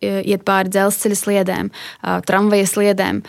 iet 0.00 0.44
pāri 0.46 0.70
dzelzceļa 0.70 1.18
sliedēm, 1.18 1.70
tramvaja 2.28 2.68
sliedēm, 2.70 3.22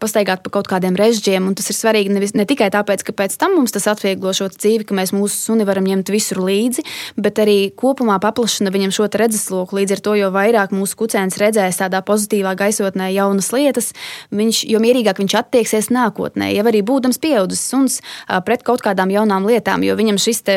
pastaigāt 0.00 0.40
pa 0.44 0.52
kaut 0.54 0.70
kādiem 0.70 0.96
režģiem. 0.96 1.50
Tas 1.58 1.68
ir 1.72 1.76
svarīgi 1.76 2.14
nevis, 2.14 2.32
ne 2.38 2.46
tikai 2.48 2.70
tāpēc, 2.72 3.04
ka 3.04 3.14
pēc 3.16 3.36
tam 3.40 3.58
mums 3.58 3.74
tas 3.76 3.88
atvieglo 3.92 4.32
šo 4.36 4.48
dzīvi, 4.54 4.86
ka 4.88 4.96
mēs 4.96 5.12
mūsu 5.16 5.36
suni 5.36 5.66
varam 5.68 5.84
ņemt 5.86 6.12
visur 6.14 6.40
līdzi, 6.46 6.86
bet 7.20 7.42
arī 7.44 7.58
kopumā 7.76 8.16
paplašina 8.22 8.72
viņam 8.74 8.94
šo 8.96 9.10
redzesloku. 9.12 9.76
Līdz 9.76 9.98
ar 9.98 10.02
to, 10.08 10.16
jo 10.16 10.32
vairāk 10.34 10.72
mūsu 10.76 10.96
kucēns 11.02 11.36
redzēs 11.40 11.82
tādā 11.82 12.00
pozitīvā 12.06 12.56
gaisotnē 12.56 13.10
jaunas 13.12 13.52
lietas, 13.52 13.92
viņš, 14.32 14.64
jo 14.72 14.80
mierīgāk 14.82 15.20
viņš 15.20 15.36
attieksies 15.42 15.92
nākotnē, 15.92 16.50
jau 16.56 16.64
arī 16.66 16.80
būdams 16.86 17.20
pieaudzis 17.22 17.62
suns 17.68 18.00
pret 18.48 18.64
kaut 18.66 18.82
kādām 18.84 19.12
jaunām 19.12 19.46
lietām, 19.48 19.84
jo 19.86 19.96
viņam 19.98 20.18
šis 20.22 20.42
te, 20.46 20.56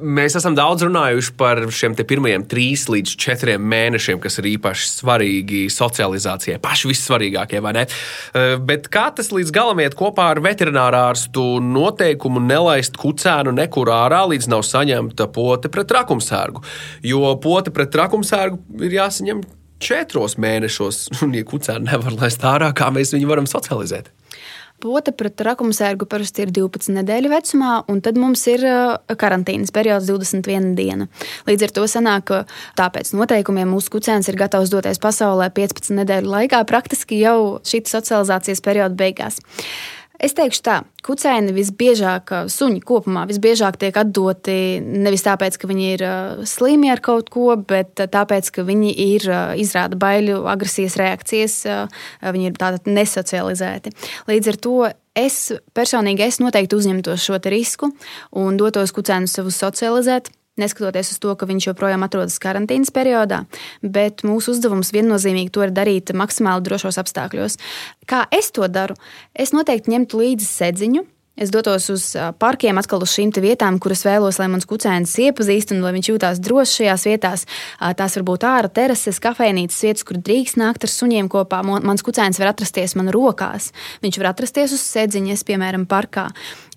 Mēs 0.00 0.34
esam 0.38 0.54
daudz 0.56 0.84
runājuši 0.86 1.32
par 1.38 1.60
šiem 1.74 1.94
pirmajiem 1.98 2.46
trīs 2.48 2.86
līdz 2.90 3.14
četriem 3.20 3.62
mēnešiem, 3.68 4.20
kas 4.22 4.40
ir 4.40 4.48
īpaši 4.54 4.88
svarīgi 4.94 5.60
socializācijai. 5.72 6.56
Paši 6.62 6.90
vissvarīgākie, 6.90 7.60
vai 7.64 7.74
ne? 7.76 7.84
Eh, 7.84 8.56
bet 8.56 8.88
kā 8.92 9.08
tas 9.14 9.30
līdz 9.34 9.52
galam 9.52 9.80
iet 9.84 9.96
kopā 9.98 10.30
ar 10.32 10.40
veterinārārstu 10.44 11.60
noteikumu 11.60 12.40
nelaist 12.40 12.96
kucēnu 13.00 13.52
nekur 13.56 13.92
ārā, 13.92 14.22
līdz 14.32 14.48
nav 14.48 14.64
saņemta 14.64 15.28
pote 15.34 15.68
pret 15.68 15.92
rakumsērgu? 15.98 16.64
Jo 17.04 17.34
pote 17.42 17.70
pret 17.74 17.94
rakumsērgu 18.00 18.80
ir 18.86 18.96
jāsaņem 19.00 19.44
četros 19.80 20.36
mēnešos, 20.40 21.06
un, 21.24 21.36
ja 21.36 21.44
kucēnu 21.44 21.90
nevar 21.92 22.16
laist 22.20 22.44
ārā, 22.44 22.72
kā 22.76 22.88
mēs 22.94 23.14
viņu 23.16 23.28
varam 23.30 23.48
socializēt? 23.50 24.12
Pota 24.80 25.12
pret 25.12 25.40
rakumsērgu 25.44 26.06
parasti 26.08 26.46
ir 26.46 26.52
12 26.56 26.94
nedēļu 26.96 27.30
vecumā, 27.32 27.72
un 27.92 28.00
tad 28.04 28.16
mums 28.20 28.46
ir 28.48 28.64
uh, 28.64 29.14
karantīnas 29.20 29.74
periods 29.76 30.08
21 30.08 30.72
diena. 30.78 31.10
Līdz 31.48 31.66
ar 31.66 31.74
to 31.76 31.86
sanāk, 31.90 32.26
ka 32.30 32.40
tāpēc 32.80 33.12
noteikumiem 33.16 33.68
mūsu 33.74 33.92
kucēns 33.98 34.30
ir 34.32 34.40
gatavs 34.40 34.72
doties 34.72 35.02
pasaulē 35.02 35.50
15 35.56 35.92
nedēļu 36.00 36.32
laikā, 36.32 36.64
praktiski 36.70 37.20
jau 37.20 37.60
šī 37.66 37.84
socializācijas 37.92 38.64
perioda 38.64 38.96
beigās. 38.96 39.40
Es 40.20 40.34
teikšu 40.36 40.60
tā, 40.66 40.74
kucēni 41.06 41.54
visbiežāk, 41.56 42.32
suņi 42.52 42.82
kopumā 42.84 43.22
visbiežāk 43.30 43.78
tiek 43.80 43.96
atdoti 43.96 44.52
nevis 44.84 45.24
tāpēc, 45.24 45.56
ka 45.56 45.70
viņi 45.70 45.86
ir 45.94 46.04
slimi 46.48 46.90
ar 46.92 47.00
kaut 47.04 47.30
ko, 47.32 47.54
bet 47.56 47.96
tāpēc, 47.96 48.50
ka 48.52 48.64
viņi 48.68 48.92
ir 49.06 49.24
izrāda 49.62 49.96
baiļu, 50.00 50.42
agresijas 50.52 50.98
reakcijas, 51.00 51.56
viņi 52.20 52.50
ir 52.50 52.58
tātad 52.60 52.90
nesocializēti. 52.90 53.94
Līdz 54.28 54.52
ar 54.52 54.60
to 54.66 54.74
es 55.16 55.38
personīgi 55.76 56.26
es 56.28 56.40
noteikti 56.42 56.76
uzņemtos 56.76 57.24
šo 57.24 57.40
risku 57.48 57.88
un 58.36 58.60
dotos 58.60 58.92
kucēnu 58.92 59.30
savus 59.30 59.56
socializēt 59.64 60.28
neskatoties 60.60 61.14
uz 61.14 61.20
to, 61.22 61.34
ka 61.36 61.48
viņš 61.50 61.70
joprojām 61.70 62.04
atrodas 62.06 62.38
karantīnas 62.42 62.92
periodā. 62.94 63.44
Bet 63.82 64.24
mūsu 64.26 64.54
uzdevums 64.54 64.92
viennozīmīgi 64.96 65.52
to 65.54 65.64
ir 65.66 65.74
darīt 65.76 66.14
maksimāli 66.16 66.66
drošos 66.66 67.00
apstākļos. 67.02 67.58
Kā 68.10 68.26
es 68.34 68.52
to 68.54 68.68
daru? 68.68 68.98
Es 69.34 69.54
noteikti 69.56 69.96
ņemtu 69.96 70.22
līdzi 70.24 70.50
sedziņu 70.50 71.06
Es 71.40 71.48
dotos 71.48 71.86
uz 71.88 72.02
parkiem, 72.36 72.76
atkal 72.76 73.00
uz 73.00 73.14
šīm 73.14 73.30
vietām, 73.40 73.78
kuras 73.80 74.02
vēlos, 74.04 74.36
lai 74.36 74.50
mans 74.52 74.66
kucēns 74.68 75.14
iepazīst 75.24 75.70
un 75.72 75.80
lai 75.80 75.94
viņš 75.94 76.10
jūtās 76.10 76.40
droši 76.44 76.82
šajās 76.82 77.04
vietās. 77.08 77.44
Tās 77.96 78.16
var 78.18 78.24
būt 78.28 78.44
ārā 78.44 78.68
terases, 78.68 79.22
kafejnīcas 79.24 79.78
vietas, 79.86 80.04
kur 80.04 80.18
drīkst 80.20 80.58
nākt 80.60 80.84
ar 80.84 80.92
suņiem 80.92 81.30
kopā. 81.32 81.62
Mans 81.64 82.04
kucēns 82.04 82.42
var 82.42 82.52
atrasties 82.52 82.92
man 82.98 83.08
rokās. 83.14 83.70
Viņš 84.04 84.20
var 84.20 84.34
atrasties 84.34 84.74
uz 84.76 84.84
sēdziņa, 84.84 85.38
piemēram, 85.48 85.88
parkā. 85.88 86.26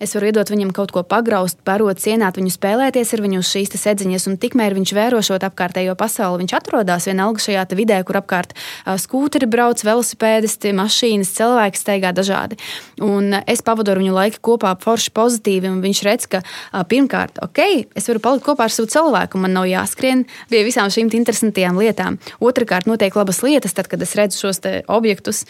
Es 0.03 0.11
varu 0.17 0.27
iedot 0.27 0.49
viņam 0.51 0.73
kaut 0.75 0.91
ko 0.91 0.99
pagraust, 1.07 1.61
barot, 1.63 1.95
cienāt 2.03 2.35
viņu, 2.35 2.51
spēlēties 2.51 3.13
ar 3.15 3.21
viņu 3.23 3.39
uz 3.39 3.47
šīs 3.47 3.71
sēdziņas, 3.79 4.25
un 4.27 4.35
tikmēr 4.41 4.75
viņš 4.75 4.91
vēro 4.97 5.21
šo 5.23 5.37
apkārtējo 5.39 5.93
pasauli, 5.95 6.41
viņš 6.41 6.55
atrodas 6.57 7.07
vienalga 7.07 7.39
šajā 7.39 7.63
vidē, 7.79 8.01
kur 8.03 8.19
apkārt 8.19 8.51
skūteri 8.99 9.47
brauc, 9.47 9.79
velosipēdisti, 9.79 10.73
mašīnas, 10.75 11.31
cilvēki 11.37 11.79
staigā 11.79 12.11
dažādi. 12.15 12.57
Un 12.99 13.37
es 13.47 13.63
pavadu 13.63 13.93
ar 13.93 14.01
viņu 14.01 14.15
laiku 14.17 14.41
kopā 14.51 14.73
forši 14.83 15.13
pozitīvi. 15.15 15.71
Viņš 15.83 16.01
redz, 16.03 16.27
ka 16.27 16.43
pirmkārt, 16.91 17.39
ok, 17.45 17.61
es 17.95 18.09
varu 18.11 18.23
palikt 18.23 18.47
kopā 18.49 18.67
ar 18.67 18.75
savu 18.75 18.91
cilvēku, 18.91 19.39
man 19.39 19.55
nav 19.55 19.69
jāskrien 19.71 20.25
pie 20.51 20.65
visām 20.67 20.91
šīm 20.91 21.13
interesantajām 21.15 21.79
lietām. 21.79 22.19
Otrakārt, 22.43 22.91
notiek 22.91 23.15
labas 23.15 23.39
lietas, 23.45 23.77
tad, 23.77 23.87
kad 23.87 24.03
es 24.03 24.17
redzu 24.19 24.43
šos 24.43 24.59
objektus. 24.91 25.45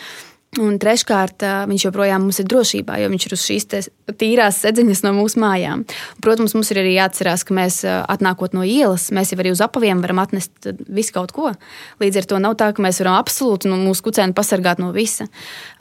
Un 0.62 0.76
treškārt, 0.78 1.42
viņš 1.66 1.88
joprojām 1.88 2.28
ir 2.30 2.46
drošībā, 2.46 3.00
jo 3.02 3.08
viņš 3.10 3.24
ir 3.26 3.34
uz 3.34 3.42
šīs 3.42 3.88
tīrās 4.20 4.60
sedziņas 4.62 5.00
no 5.02 5.14
mūsu 5.18 5.40
mājām. 5.42 5.82
Protams, 6.22 6.54
mums 6.54 6.70
ir 6.70 6.78
arī 6.84 6.92
jāatcerās, 6.94 7.42
ka 7.48 7.56
mēs 7.58 7.80
atnākot 7.88 8.54
no 8.54 8.62
ielas, 8.62 9.08
mēs 9.10 9.32
jau 9.34 9.40
arī 9.42 9.50
uz 9.50 9.64
apaviem 9.66 10.04
varam 10.04 10.22
atnest 10.22 10.68
visu 10.94 11.16
kaut 11.16 11.34
ko. 11.34 11.56
Līdz 12.04 12.20
ar 12.22 12.28
to 12.30 12.42
nav 12.44 12.54
tā, 12.60 12.68
ka 12.70 12.86
mēs 12.86 13.02
varam 13.02 13.18
absolūti 13.18 13.72
no 13.72 13.80
mūsu 13.82 14.06
kucēnu 14.06 14.38
pasargāt 14.38 14.78
no 14.84 14.92
visa. 14.94 15.26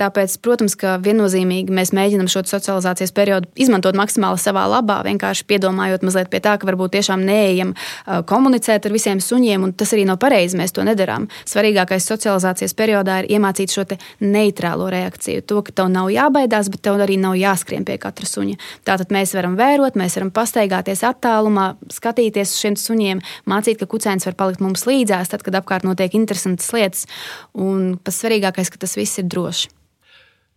Tāpēc, 0.01 0.39
protams, 0.41 0.79
ka 0.81 0.95
viennozīmīgi 1.05 1.69
mēs 1.69 1.93
mēģinam 1.93 2.33
šo 2.33 2.47
socializācijas 2.49 3.13
periodu 3.13 3.53
izmantot 3.61 3.99
maksimāli 4.01 4.41
savā 4.41 4.65
labā, 4.73 5.03
vienkārši 5.05 5.45
piedomājot 5.53 6.09
mazliet 6.09 6.33
pie 6.33 6.41
tā, 6.41 6.57
ka 6.57 6.71
varbūt 6.71 6.97
tiešām 6.97 7.27
neejam 7.29 7.77
komunicēt 8.09 8.89
ar 8.89 8.97
visiem 8.97 9.21
suņiem, 9.21 9.69
un 9.69 9.77
tas 9.77 9.93
arī 9.93 10.09
nav 10.09 10.17
pareizi. 10.25 10.57
Mēs 10.57 10.73
to 10.73 10.89
nedarām. 10.89 11.29
Svarīgākais 11.45 12.09
socializācijas 12.09 12.73
periodā 12.79 13.21
ir 13.21 13.35
iemācīt 13.37 13.77
šo 13.77 13.85
neitrālu 14.23 14.62
neitrālo 14.63 14.91
reakciju. 14.91 15.43
To, 15.47 15.63
ka 15.63 15.73
tev 15.73 15.91
nav 15.91 16.11
jābaidās, 16.13 16.71
bet 16.71 16.83
tev 16.83 17.01
arī 17.03 17.19
nav 17.19 17.35
jāskrien 17.35 17.85
pie 17.85 17.99
katra 17.99 18.27
suņa. 18.27 18.57
Tātad 18.87 19.13
mēs 19.13 19.35
varam 19.35 19.57
vērot, 19.59 19.99
mēs 19.99 20.17
varam 20.17 20.31
pastaigāties 20.31 21.03
attālumā, 21.03 21.77
skatīties 21.91 22.55
uz 22.55 22.63
šiem 22.63 22.79
suņiem, 22.79 23.23
mācīt, 23.47 23.81
ka 23.81 23.91
kucēns 23.91 24.27
var 24.29 24.39
palikt 24.39 24.63
mums 24.63 24.87
līdzās, 24.87 25.33
tad, 25.33 25.43
kad 25.43 25.59
apkārt 25.59 25.87
notiek 25.87 26.15
interesantas 26.15 26.71
lietas. 26.73 27.07
Un 27.55 27.97
pats 27.99 28.23
svarīgākais, 28.23 28.71
ka 28.71 28.83
tas 28.83 28.97
viss 28.99 29.19
ir 29.19 29.31
droši. 29.31 29.73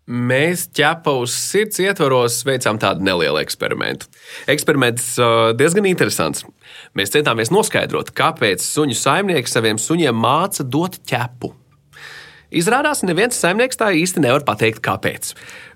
Mēs 0.06 0.68
ķepa 0.78 1.16
uz 1.18 1.34
sirds 1.34 1.80
ietvaros 1.82 2.44
veicām 2.46 2.78
tādu 2.78 3.02
nelielu 3.02 3.40
eksperimentu. 3.42 4.06
Eksperiments 4.46 5.16
uh, 5.18 5.50
diezgan 5.58 5.90
interesants. 5.90 6.46
Mēs 6.94 7.10
centāmies 7.16 7.50
noskaidrot, 7.50 8.14
kāpēc 8.14 8.62
suņu 8.62 8.94
saimnieki 9.02 9.50
saviem 9.50 9.82
suņiem 9.82 10.14
māca 10.14 10.62
dot 10.62 11.02
ķepu. 11.10 11.56
Izrādās, 12.54 13.04
neviens 13.08 13.38
saimnieks 13.40 13.80
tā 13.80 13.92
īsti 13.98 14.22
nevar 14.24 14.46
pateikt, 14.48 14.82
kāpēc. 14.86 15.34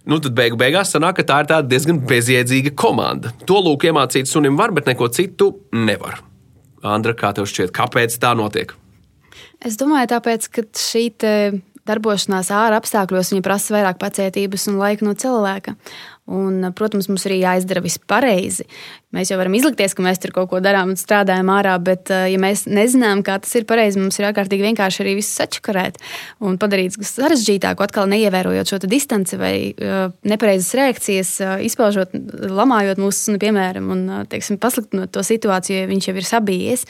Nu, 0.09 0.19
tad 0.23 0.35
beigu 0.37 0.57
beigās 0.59 0.93
sanāk, 0.93 1.19
ka 1.19 1.27
tā 1.27 1.39
ir 1.43 1.69
diezgan 1.69 2.01
bezjēdzīga 2.09 2.75
komanda. 2.77 3.33
To 3.49 3.59
lūk, 3.65 3.87
iemācīt 3.89 4.29
sunim 4.29 4.57
var, 4.59 4.73
bet 4.75 4.89
neko 4.89 5.09
citu 5.13 5.51
nevar. 5.75 6.21
Andra, 6.85 7.15
kā 7.17 7.33
tev 7.35 7.49
šķiet, 7.49 7.73
kāpēc 7.75 8.15
tā 8.21 8.35
notiek? 8.37 8.71
Es 9.65 9.75
domāju, 9.79 10.13
tāpēc, 10.13 10.47
ka 10.55 10.63
šī 10.79 11.09
darbošanās 11.89 12.51
ārā 12.53 12.79
apstākļos 12.79 13.33
prasa 13.43 13.75
vairāk 13.75 13.99
pacietības 14.01 14.67
un 14.71 14.79
laika 14.79 15.05
no 15.07 15.15
cilvēka. 15.17 15.75
Un, 16.29 16.61
protams, 16.77 17.07
mums 17.09 17.23
arī 17.25 17.39
jāizdara 17.41 17.81
viss 17.81 17.97
pareizi. 18.09 18.67
Mēs 19.15 19.31
jau 19.31 19.39
varam 19.39 19.55
izlikties, 19.57 19.95
ka 19.97 20.03
mēs 20.05 20.21
tur 20.21 20.29
kaut 20.35 20.51
ko 20.51 20.59
darām 20.61 20.91
un 20.93 20.99
strādājam 20.99 21.49
ārā, 21.49 21.73
bet, 21.81 22.11
eh, 22.13 22.27
ja 22.29 22.41
mēs 22.41 22.67
nezinām, 22.69 23.23
kā 23.25 23.39
tas 23.41 23.55
ir 23.57 23.65
pareizi, 23.65 23.97
mums 23.97 24.19
ir 24.19 24.27
ārkārtīgi 24.29 24.67
vienkārši 24.67 25.01
arī 25.01 25.15
viss 25.17 25.39
sačakarēt 25.39 25.97
un 26.45 26.59
padarīt 26.61 26.93
sarežģītāku, 26.93 27.81
atkal 27.81 28.05
neievērojot 28.13 28.69
šo 28.69 28.81
distanci 28.85 29.39
vai 29.41 29.55
eh, 29.73 30.11
nepareizas 30.29 30.75
reakcijas, 30.77 31.33
eh, 31.41 31.55
izpaužot, 31.65 32.13
lamājot 32.45 33.01
mūsu, 33.01 33.39
piemēram, 33.41 33.89
un 33.89 34.05
teiksim, 34.29 34.61
pasliktinot 34.61 35.09
to 35.09 35.25
situāciju, 35.25 35.81
ja 35.81 35.89
viņš 35.89 36.11
jau 36.11 36.15
ir 36.21 36.29
sabijies. 36.29 36.85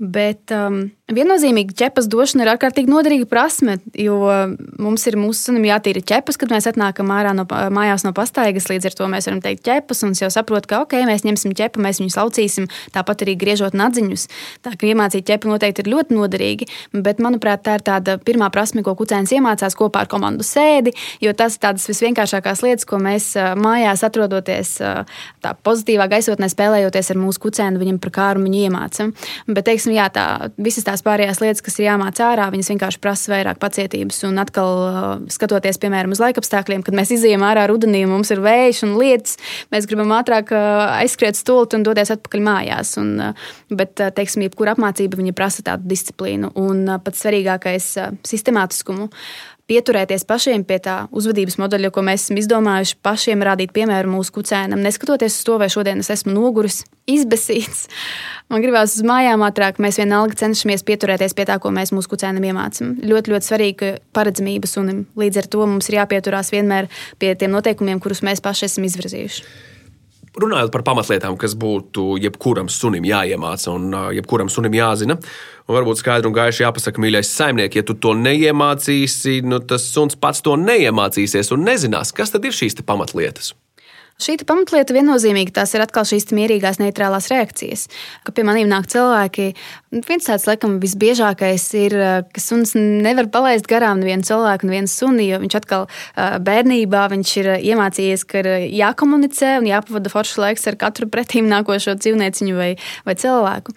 Bet 0.00 0.48
um, 0.56 0.86
viennozīmīgi 1.12 1.74
ķepas 1.76 2.06
došana 2.08 2.46
ir 2.46 2.50
ārkārtīgi 2.54 2.88
noderīga 2.88 3.26
prasme, 3.28 3.74
jo 4.00 4.16
mums 4.80 5.02
ir 5.10 5.18
mūsu 5.20 5.50
sunim 5.50 5.66
jātīra 5.68 6.00
ķepas, 6.00 6.38
kad 6.40 6.52
mēs 6.54 6.68
atnākam 6.70 7.10
ārā 7.12 7.34
no 7.36 7.44
mājās 7.44 8.06
no 8.06 8.14
pastaigas. 8.16 8.70
Līdz 8.70 8.88
ar 8.88 8.96
to 8.96 9.08
mēs 9.12 9.28
varam 9.28 9.42
teikt 9.44 9.60
ķepas, 9.66 10.00
un 10.06 10.14
jau 10.16 10.30
saprot, 10.32 10.64
ka 10.70 10.78
ok, 10.86 10.96
mēs 11.04 11.26
ņemsim 11.26 11.52
ķepu, 11.58 11.82
mēs 11.84 12.00
viņus 12.00 12.16
laucīsim, 12.16 12.68
tāpat 12.94 13.26
arī 13.26 13.34
griežot 13.42 13.76
nadziņus. 13.76 14.24
Tā 14.64 14.72
kā 14.80 14.88
iemācīt 14.88 15.26
ķepu 15.28 15.52
noteikti 15.52 15.84
ir 15.84 15.92
ļoti 15.92 16.16
noderīgi, 16.16 16.70
bet 16.96 17.20
manuprāt, 17.20 17.66
tā 17.68 17.76
ir 17.76 17.84
tāda 17.84 18.16
pirmā 18.24 18.48
prasme, 18.54 18.80
ko 18.86 18.96
kucēns 18.96 19.34
iemācās 19.36 19.76
kopā 19.76 20.06
ar 20.06 20.10
komandu 20.12 20.48
sēdi, 20.48 20.94
jo 21.20 21.34
tas 21.36 21.58
ir 21.58 21.64
tādas 21.66 21.84
visvienkāršākās 21.92 22.64
lietas, 22.64 22.88
ko 22.88 23.02
mēs 23.04 23.34
mājās 23.36 24.06
atrodoties 24.08 24.78
tā 24.80 25.54
pozitīvā 25.68 26.08
gaisotnē, 26.16 26.48
spēlējoties 26.48 27.12
ar 27.12 27.20
mūsu 27.20 27.44
kucēnu, 27.44 27.84
viņam 27.84 28.00
par 28.00 28.16
kāru 28.16 28.48
viņu 28.48 28.64
iemācām. 28.64 29.12
Bet, 29.50 29.66
teiksim, 29.68 29.89
teiksim, 29.90 29.98
jā, 29.98 30.08
tā, 30.12 30.50
visas 30.58 30.84
tās 30.84 31.02
pārējās 31.02 31.40
lietas, 31.40 31.62
kas 31.62 31.78
ir 31.78 31.88
jāmācās 31.88 32.22
ārā, 32.22 32.50
viņas 32.52 32.70
vienkārši 32.72 33.00
prasa 33.00 33.32
vairāk 33.32 33.58
pacietības. 33.60 34.22
Un 34.28 34.38
atkal, 34.38 34.70
uh, 34.86 35.28
skatoties, 35.30 35.78
piemēram, 35.78 36.12
uz 36.12 36.20
laikapstākļiem, 36.20 36.82
kad 36.82 36.94
mēs 36.94 37.10
izējām 37.10 37.42
ārā 37.42 37.66
rudenī, 37.70 38.04
mums 38.06 38.30
ir 38.30 38.40
vējš 38.40 38.84
un 38.86 38.96
lietas, 38.98 39.38
mēs 39.72 39.88
gribam 39.88 40.12
ātrāk 40.12 40.52
uh, 40.52 41.00
aizskriet 41.00 41.36
stulti 41.36 41.76
un 41.76 41.84
doties 41.86 42.12
atpakaļ 42.14 42.44
mājās. 42.44 42.96
Un, 43.00 43.14
uh, 43.20 43.50
bet, 43.70 43.96
teiksim, 44.16 44.46
jebkura 44.46 44.76
apmācība 44.76 45.20
prasa 45.34 45.62
tādu 45.64 45.88
disciplīnu 45.90 46.52
un 46.58 46.86
pats 47.04 47.22
svarīgākais- 47.24 47.92
sistemātiskumu 48.32 49.10
pieturēties 49.70 50.26
pašiem 50.28 50.64
pie 50.66 50.80
tā 50.82 50.96
uzvedības 51.14 51.58
modeļa, 51.62 51.92
ko 51.94 52.02
mēs 52.06 52.26
esam 52.26 52.40
izdomājuši, 52.40 52.98
pašiem 53.06 53.44
rādīt 53.46 53.74
piemēru 53.76 54.10
mūsu 54.10 54.34
kucēnam, 54.40 54.82
neskatoties 54.82 55.38
uz 55.38 55.46
to, 55.46 55.58
vai 55.62 55.70
šodien 55.72 56.02
es 56.02 56.10
esmu 56.12 56.34
noguris, 56.34 56.82
izbēsīts. 57.10 57.86
Man 58.50 58.64
gribās 58.64 58.96
uz 58.98 59.06
mājām 59.06 59.44
ātrāk, 59.46 59.78
mēs 59.82 60.00
vienalga 60.02 60.38
cenšamies 60.42 60.84
pieturēties 60.86 61.36
pie 61.38 61.46
tā, 61.48 61.60
ko 61.62 61.72
mēs 61.74 61.94
mūsu 61.94 62.10
kucēnam 62.12 62.50
iemācām. 62.50 62.96
Ļoti, 63.06 63.34
ļoti 63.34 63.50
svarīga 63.50 63.94
paredzamība 64.16 64.70
sunim. 64.70 65.04
Līdz 65.18 65.44
ar 65.44 65.50
to 65.54 65.66
mums 65.70 65.90
ir 65.90 66.00
jāpieturās 66.00 66.52
vienmēr 66.54 66.90
pie 67.22 67.34
tiem 67.38 67.54
noteikumiem, 67.54 68.02
kurus 68.02 68.24
mēs 68.26 68.42
paši 68.44 68.66
esam 68.70 68.90
izvirzījuši 68.90 69.69
runājot 70.38 70.72
par 70.74 70.84
pamatlietām, 70.86 71.36
kas 71.40 71.56
būtu 71.58 72.14
jebkuram 72.22 72.68
sunim 72.70 73.06
jāiemāca 73.06 73.72
un 73.74 73.94
jebkuram 74.16 74.50
sunim 74.52 74.76
jāzina. 74.76 75.18
Un 75.66 75.76
varbūt 75.76 76.00
skaidri 76.02 76.26
un 76.26 76.34
gaiši 76.34 76.64
jāpasaka, 76.64 77.02
mīļais 77.02 77.30
saimnieks, 77.30 77.78
ja 77.78 77.86
tu 77.86 77.94
to 77.94 78.16
neiemācīsi, 78.18 79.40
nu, 79.46 79.60
tas 79.62 79.86
suns 79.92 80.18
pats 80.18 80.42
to 80.42 80.56
neiemācīsies 80.58 81.52
un 81.54 81.66
nezinās, 81.66 82.14
kas 82.16 82.34
tad 82.34 82.46
ir 82.46 82.56
šīs 82.56 82.80
pamatlietas. 82.86 83.52
Šī 84.20 84.36
pamatlieta 84.44 84.94
viennozīmīgi 84.96 85.54
tās 85.56 85.72
ir 85.74 85.84
atkal 85.84 86.04
šīs 86.08 86.28
mierīgās, 86.36 86.80
neitrālās 86.82 87.30
reakcijas. 87.32 87.86
Kad 88.26 88.36
pie 88.36 88.44
maniem 88.44 88.68
nāk 88.70 88.88
cilvēki, 88.92 89.46
viens 90.08 90.28
tāds, 90.28 90.44
laikam, 90.48 90.76
visbiežākais 90.82 91.64
ir, 91.80 91.96
ka 92.28 92.42
suns 92.42 92.74
nevar 92.76 93.30
palaist 93.32 93.68
garām 93.70 94.02
nevienu 94.02 94.26
cilvēku, 94.28 94.68
nevienu 94.68 94.92
suni, 94.92 95.30
jo 95.30 95.40
viņš 95.42 95.58
atkal 95.62 95.88
bērnībā 96.50 97.06
viņš 97.14 97.34
ir 97.42 97.50
iemācījies, 97.72 98.26
ka 98.28 98.44
ir 98.44 98.50
jākomunicē 98.82 99.56
un 99.62 99.70
jāpavada 99.70 100.12
foršs 100.12 100.38
laiks 100.42 100.68
ar 100.70 100.78
katru 100.80 101.08
pretīm 101.10 101.48
nākošo 101.50 101.96
dzīvnieciņu 102.00 102.60
vai, 102.60 102.72
vai 103.08 103.18
cilvēku. 103.18 103.76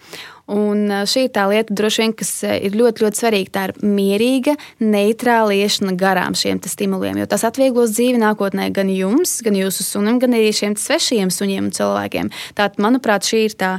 Un 0.52 0.90
šī 1.08 1.22
ir 1.24 1.30
tā 1.32 1.46
lieta, 1.48 1.72
vien, 1.72 2.12
kas 2.12 2.30
ir 2.44 2.74
ļoti, 2.76 3.04
ļoti 3.04 3.20
svarīga. 3.20 3.52
Tā 3.54 3.62
ir 3.70 3.72
mierīga, 3.80 4.52
neitrāla 4.84 5.54
iešana 5.56 5.94
garām 5.96 6.36
šiem 6.36 6.60
stimuliem, 6.68 7.22
jo 7.22 7.28
tas 7.30 7.46
atvieglos 7.48 7.94
dzīvi 7.96 8.20
nākotnē 8.20 8.68
gan 8.76 8.90
jums, 8.92 9.38
gan 9.44 9.56
jūsu 9.56 9.86
sunim, 9.86 10.18
gan 10.20 10.36
arī 10.36 10.50
šiem 10.52 10.76
svešiem 10.76 11.32
suņiem 11.32 11.70
un 11.70 11.72
cilvēkiem. 11.72 12.28
Tātad, 12.58 12.76
manuprāt, 12.82 13.24
šī 13.24 13.44
ir 13.48 13.56
tā 13.56 13.70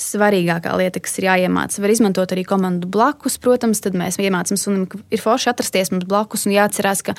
svarīgākā 0.00 0.72
lieta, 0.80 1.02
kas 1.04 1.20
ir 1.20 1.28
jāiemācās. 1.28 1.82
Var 1.84 1.92
izmantot 1.92 2.32
arī 2.32 2.46
komandu 2.48 2.88
blakus, 2.88 3.36
protams, 3.36 3.84
tad 3.84 3.98
mēs 3.98 4.16
iemācām 4.22 4.60
sunim, 4.60 4.88
ka 4.88 5.02
ir 5.12 5.20
forši 5.20 5.52
atrasties 5.52 5.92
mums 5.92 6.08
blakus 6.08 6.48
un 6.48 6.56
jāatcerās, 6.56 7.04
ka 7.04 7.18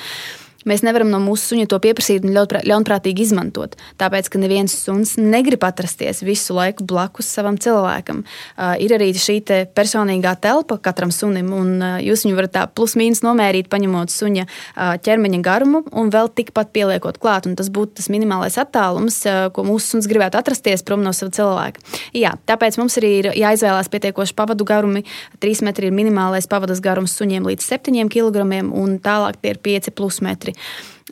Mēs 0.65 0.82
nevaram 0.82 1.12
no 1.13 1.19
mūsu 1.21 1.51
suņa 1.51 1.67
to 1.69 1.78
pieprasīt 1.78 2.23
un 2.25 2.34
ļaunprātīgi 2.34 3.21
izmantot. 3.21 3.75
Tāpēc, 4.01 4.32
ka 4.34 4.39
neviens 4.41 4.73
suns 4.73 5.13
negrib 5.21 5.62
atrasties 5.67 6.23
visu 6.25 6.56
laiku 6.58 6.88
blakus 6.89 7.30
savam 7.30 7.60
cilvēkam. 7.62 8.23
Uh, 8.58 8.73
ir 8.82 8.95
arī 8.97 9.12
šī 9.13 9.38
personīgā 9.78 10.34
telpa 10.41 10.80
katram 10.82 11.13
sunim, 11.13 11.51
un 11.54 11.75
uh, 11.78 11.99
jūs 12.01 12.25
viņu 12.25 12.39
varat 12.39 12.54
tā 12.56 12.63
plus-mínus 12.65 13.21
nomērīt, 13.21 13.69
paņemot 13.69 14.10
suņa 14.10 14.47
uh, 14.47 14.95
ķermeņa 15.06 15.41
garumu 15.45 15.84
un 15.93 16.10
vēl 16.10 16.32
tikpat 16.34 16.73
pieliekot 16.73 17.21
klāt. 17.21 17.45
Tas 17.45 17.69
būtu 17.69 17.99
tas 17.99 18.10
minimālais 18.10 18.58
attālums, 18.58 19.19
uh, 19.30 19.51
ko 19.54 19.67
mūsu 19.69 19.93
suns 19.93 20.10
gribētu 20.10 20.41
atrasties 20.41 20.82
prom 20.88 21.06
no 21.06 21.13
sava 21.13 21.30
cilvēka. 21.38 21.86
Jā, 22.17 22.34
tāpēc 22.49 22.80
mums 22.82 22.97
arī 22.97 23.13
ir 23.19 23.30
jāizvēlās 23.38 23.91
pietiekoši 23.93 24.34
pavadu 24.34 24.65
garumi. 24.65 25.06
3 25.45 25.62
metri 25.69 25.91
ir 25.91 25.95
minimālais 25.95 26.49
pavadas 26.49 26.82
garums 26.82 27.13
suņiem 27.13 27.45
līdz 27.51 27.69
7 27.69 28.10
kg, 28.10 28.49
un 28.73 28.97
tālāk 28.97 29.38
tie 29.43 29.54
ir 29.54 29.62
5 29.69 29.93
plus 29.93 30.23
metri 30.25 30.54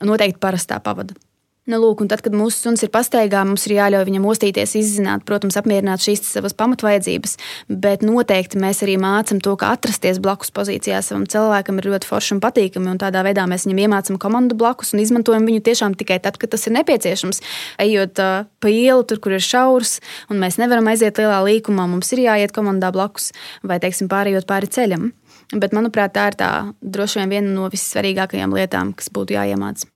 noteikti 0.01 0.41
parastā 0.43 0.79
pavada. 0.83 1.15
Nu, 1.63 1.77
lūk, 1.79 2.01
tad, 2.11 2.19
kad 2.19 2.33
mūsu 2.35 2.57
suns 2.59 2.81
ir 2.83 2.89
pastaigā, 2.91 3.39
mums 3.47 3.63
ir 3.69 3.77
jāļauj 3.77 4.03
viņam 4.09 4.25
mostīties, 4.27 4.73
izzināt, 4.75 5.21
protams, 5.23 5.55
apmierināt 5.55 6.03
šīs 6.03 6.25
savas 6.27 6.51
pamatvajadzības, 6.59 7.37
bet 7.71 8.03
noteikti 8.03 8.59
mēs 8.59 8.81
arī 8.83 8.97
mācām 8.99 9.39
to, 9.39 9.53
kā 9.61 9.69
atrasties 9.77 10.19
blakus 10.19 10.51
pozīcijā 10.51 10.99
savam 10.99 11.23
cilvēkam 11.23 11.79
ir 11.79 11.87
ļoti 11.93 12.09
forši 12.09 12.35
un 12.35 12.43
patīkami. 12.43 12.91
Un 12.91 12.99
tādā 12.99 13.23
veidā 13.23 13.47
mēs 13.47 13.63
viņam 13.63 13.79
iemācām 13.85 14.19
komandu 14.19 14.59
blakus 14.59 14.91
un 14.91 15.05
izmantojam 15.05 15.47
viņu 15.47 15.63
tiešām 15.63 15.95
tikai 16.03 16.19
tad, 16.25 16.35
kad 16.41 16.51
tas 16.51 16.67
ir 16.67 16.75
nepieciešams. 16.81 17.39
Ejot 17.87 18.19
uh, 18.19 18.43
pa 18.59 18.75
ielu, 18.75 19.07
tur, 19.07 19.23
kur 19.23 19.39
ir 19.39 19.47
šaurs, 19.47 20.01
un 20.27 20.43
mēs 20.43 20.59
nevaram 20.59 20.91
aiziet 20.91 21.23
lielā 21.23 21.39
līkumā, 21.47 21.87
mums 21.87 22.11
ir 22.11 22.25
jāiet 22.27 22.51
komandā 22.51 22.91
blakus 22.91 23.31
vai, 23.63 23.79
teiksim, 23.79 24.11
pārējot 24.11 24.51
pāri 24.51 24.67
ceļam. 24.67 25.13
Bet, 25.53 25.73
manuprāt, 25.75 26.15
tā 26.15 26.27
ir 26.31 26.37
tā 26.39 26.49
droši 26.81 27.21
vien 27.21 27.33
viena 27.35 27.51
no 27.53 27.69
vissvarīgākajām 27.73 28.55
lietām, 28.57 28.93
kas 28.97 29.11
būtu 29.13 29.37
jāiemācās. 29.37 29.89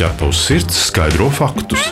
Ja 0.00 0.08
tavs 0.16 0.46
sirds 0.46 0.78
skaidro 0.88 1.28
faktus, 1.34 1.90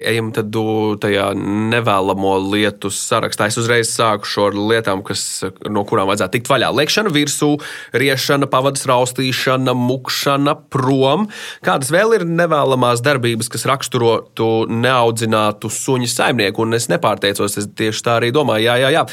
Ejam 0.00 0.30
tad 0.32 0.54
tajā 1.02 1.26
nevēlamo 1.36 2.30
lietu 2.54 2.88
sarakstā. 2.94 3.50
Es 3.50 3.58
uzreiz 3.60 3.90
sāku 3.92 4.28
ar 4.46 4.54
lietām, 4.56 5.02
kas, 5.04 5.42
no 5.68 5.82
kurām 5.88 6.08
vajadzētu 6.08 6.38
tikt 6.38 6.48
vaļā. 6.48 6.70
Liekšana 6.72 7.12
virsū, 7.12 7.50
riešana, 7.92 8.48
pavadas 8.48 8.86
raustīšana, 8.88 9.74
mukšana, 9.76 10.54
prom. 10.72 11.26
Kādas 11.66 11.92
vēl 11.92 12.16
ir 12.16 12.24
nevēlamās 12.28 13.04
darbības, 13.04 13.50
kas 13.52 13.68
raksturotu 13.68 14.48
neaudzinātu 14.72 15.68
suņu 15.68 16.08
saimnieku? 16.08 16.64
Un 16.64 16.80
es 16.80 16.88
nepārteicos, 16.92 17.58
es 17.60 17.68
tieši 17.76 18.06
tā 18.06 18.16
arī 18.22 18.32
domāju, 18.32 18.70
jā, 18.70 18.78
jā, 18.86 18.94
jā. 18.96 19.04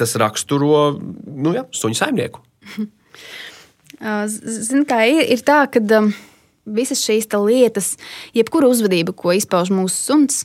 tas 0.00 0.16
raksturo 0.24 0.96
nu, 0.96 1.52
jā, 1.58 1.66
suņu 1.76 2.00
saimnieku. 2.00 2.40
Ziniet, 4.00 4.88
kā 4.88 5.04
ir, 5.04 5.26
ir 5.36 5.44
tā, 5.44 5.66
ka. 5.68 5.84
Um 6.00 6.12
visas 6.66 7.02
šīs 7.04 7.28
lietas, 7.32 7.96
jebkura 8.36 8.68
uzvedība, 8.70 9.14
ko 9.16 9.32
izpauž 9.32 9.72
mūsu 9.74 9.96
suns, 9.96 10.44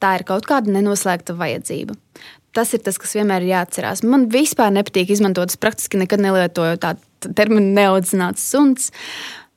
tā 0.00 0.18
ir 0.18 0.26
kaut 0.28 0.46
kāda 0.46 0.72
nenoslēgta 0.72 1.36
vajadzība. 1.38 1.96
Tas 2.54 2.70
ir 2.74 2.84
tas, 2.86 2.98
kas 3.02 3.16
vienmēr 3.16 3.42
ir 3.42 3.56
jāatcerās. 3.56 4.04
Man 4.06 4.28
vispār 4.30 4.70
nepatīk 4.70 5.10
izmantot, 5.10 5.50
es 5.50 5.58
praktiski 5.58 5.98
nekad 5.98 6.22
nelietoju 6.22 6.78
tādu 6.78 7.32
terminu 7.34 7.74
neaudzināts 7.74 8.44
suns. 8.46 8.92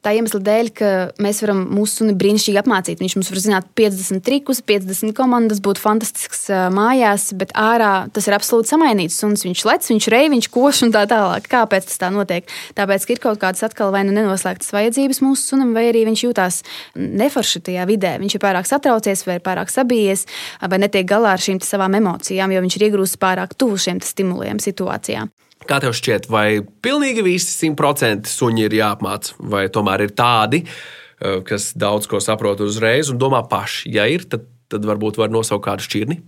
Tā 0.07 0.13
iemesla 0.15 0.39
dēļ, 0.39 0.67
ka 0.71 0.89
mēs 1.19 1.41
varam 1.43 1.65
mūsu 1.75 1.99
suni 1.99 2.13
brīnišķīgi 2.15 2.61
apmācīt. 2.61 3.01
Viņš 3.03 3.15
mums 3.17 3.31
var 3.33 3.41
zināt 3.43 3.65
50 3.75 4.23
trikus, 4.23 4.61
50 4.63 5.11
komandas, 5.17 5.59
būt 5.59 5.81
fantastisks 5.83 6.45
mājās, 6.71 7.25
bet 7.35 7.51
ārā 7.59 8.07
tas 8.15 8.29
ir 8.29 8.37
absolūti 8.37 8.71
samainīts 8.71 9.17
suns. 9.19 9.43
Viņš 9.43 9.63
lec, 9.67 9.89
viņš 9.91 10.07
rej, 10.13 10.29
viņš 10.31 10.47
koš 10.53 10.79
un 10.87 10.93
tā 10.95 11.03
tālāk. 11.11 11.49
Kāpēc 11.51 11.89
tas 11.89 11.99
tā 11.99 12.11
notiek? 12.15 12.47
Tāpēc, 12.79 13.03
ka 13.03 13.15
ir 13.17 13.23
kaut 13.25 13.41
kādas 13.41 13.67
atkal 13.67 13.91
vai 13.91 14.05
nu 14.07 14.15
nenoslēgtas 14.15 14.71
vajadzības 14.77 15.19
mūsu 15.25 15.51
sunam, 15.51 15.75
vai 15.75 15.89
arī 15.89 16.05
viņš 16.07 16.23
jūtās 16.23 16.63
neforši 16.95 17.65
tajā 17.67 17.87
vidē. 17.91 18.15
Viņš 18.23 18.37
ir 18.39 18.45
pārāk 18.47 18.69
satraucies, 18.71 19.27
vai 19.27 19.41
pārāk 19.43 19.73
sabijies, 19.75 20.23
vai 20.63 20.79
netiek 20.85 21.09
galā 21.11 21.35
ar 21.35 21.43
šīm 21.43 21.59
savām 21.67 21.99
emocijām, 21.99 22.55
jo 22.55 22.63
viņš 22.63 22.79
ir 22.79 22.87
iegūstis 22.87 23.19
pārāk 23.19 23.59
tuvu 23.59 23.75
šiem 23.89 23.99
stimuliem 24.07 24.63
situācijām. 24.63 25.35
Kā 25.65 25.79
tev 25.81 25.95
šķiet, 25.97 26.29
vai 26.29 26.61
pilnīgi 26.85 27.23
visi 27.25 27.49
simtprocentīgi 27.63 28.29
suņi 28.29 28.67
ir 28.67 28.77
jāapmāca, 28.77 29.33
vai 29.39 29.65
tomēr 29.73 30.05
ir 30.05 30.13
tādi, 30.17 30.61
eh, 30.63 31.41
kas 31.47 31.71
daudz 31.73 32.07
ko 32.07 32.21
saprot 32.21 32.61
uzreiz 32.61 33.09
un 33.09 33.17
domā 33.17 33.41
paši? 33.49 33.89
Ja 33.91 34.05
ir, 34.05 34.27
tad, 34.29 34.45
tad 34.69 34.85
varbūt 34.85 35.17
var 35.17 35.29
nosaukt 35.33 35.65
kādu 35.65 35.87
šķirni. 35.87 36.21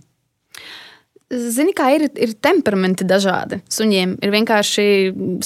Zini, 1.30 1.70
kā 1.70 1.92
ir, 1.94 2.08
ir 2.18 2.32
temperamenti 2.42 3.06
dažādi. 3.06 3.60
Suņiem 3.70 4.16
ir 4.18 4.32
vienkārši 4.34 4.86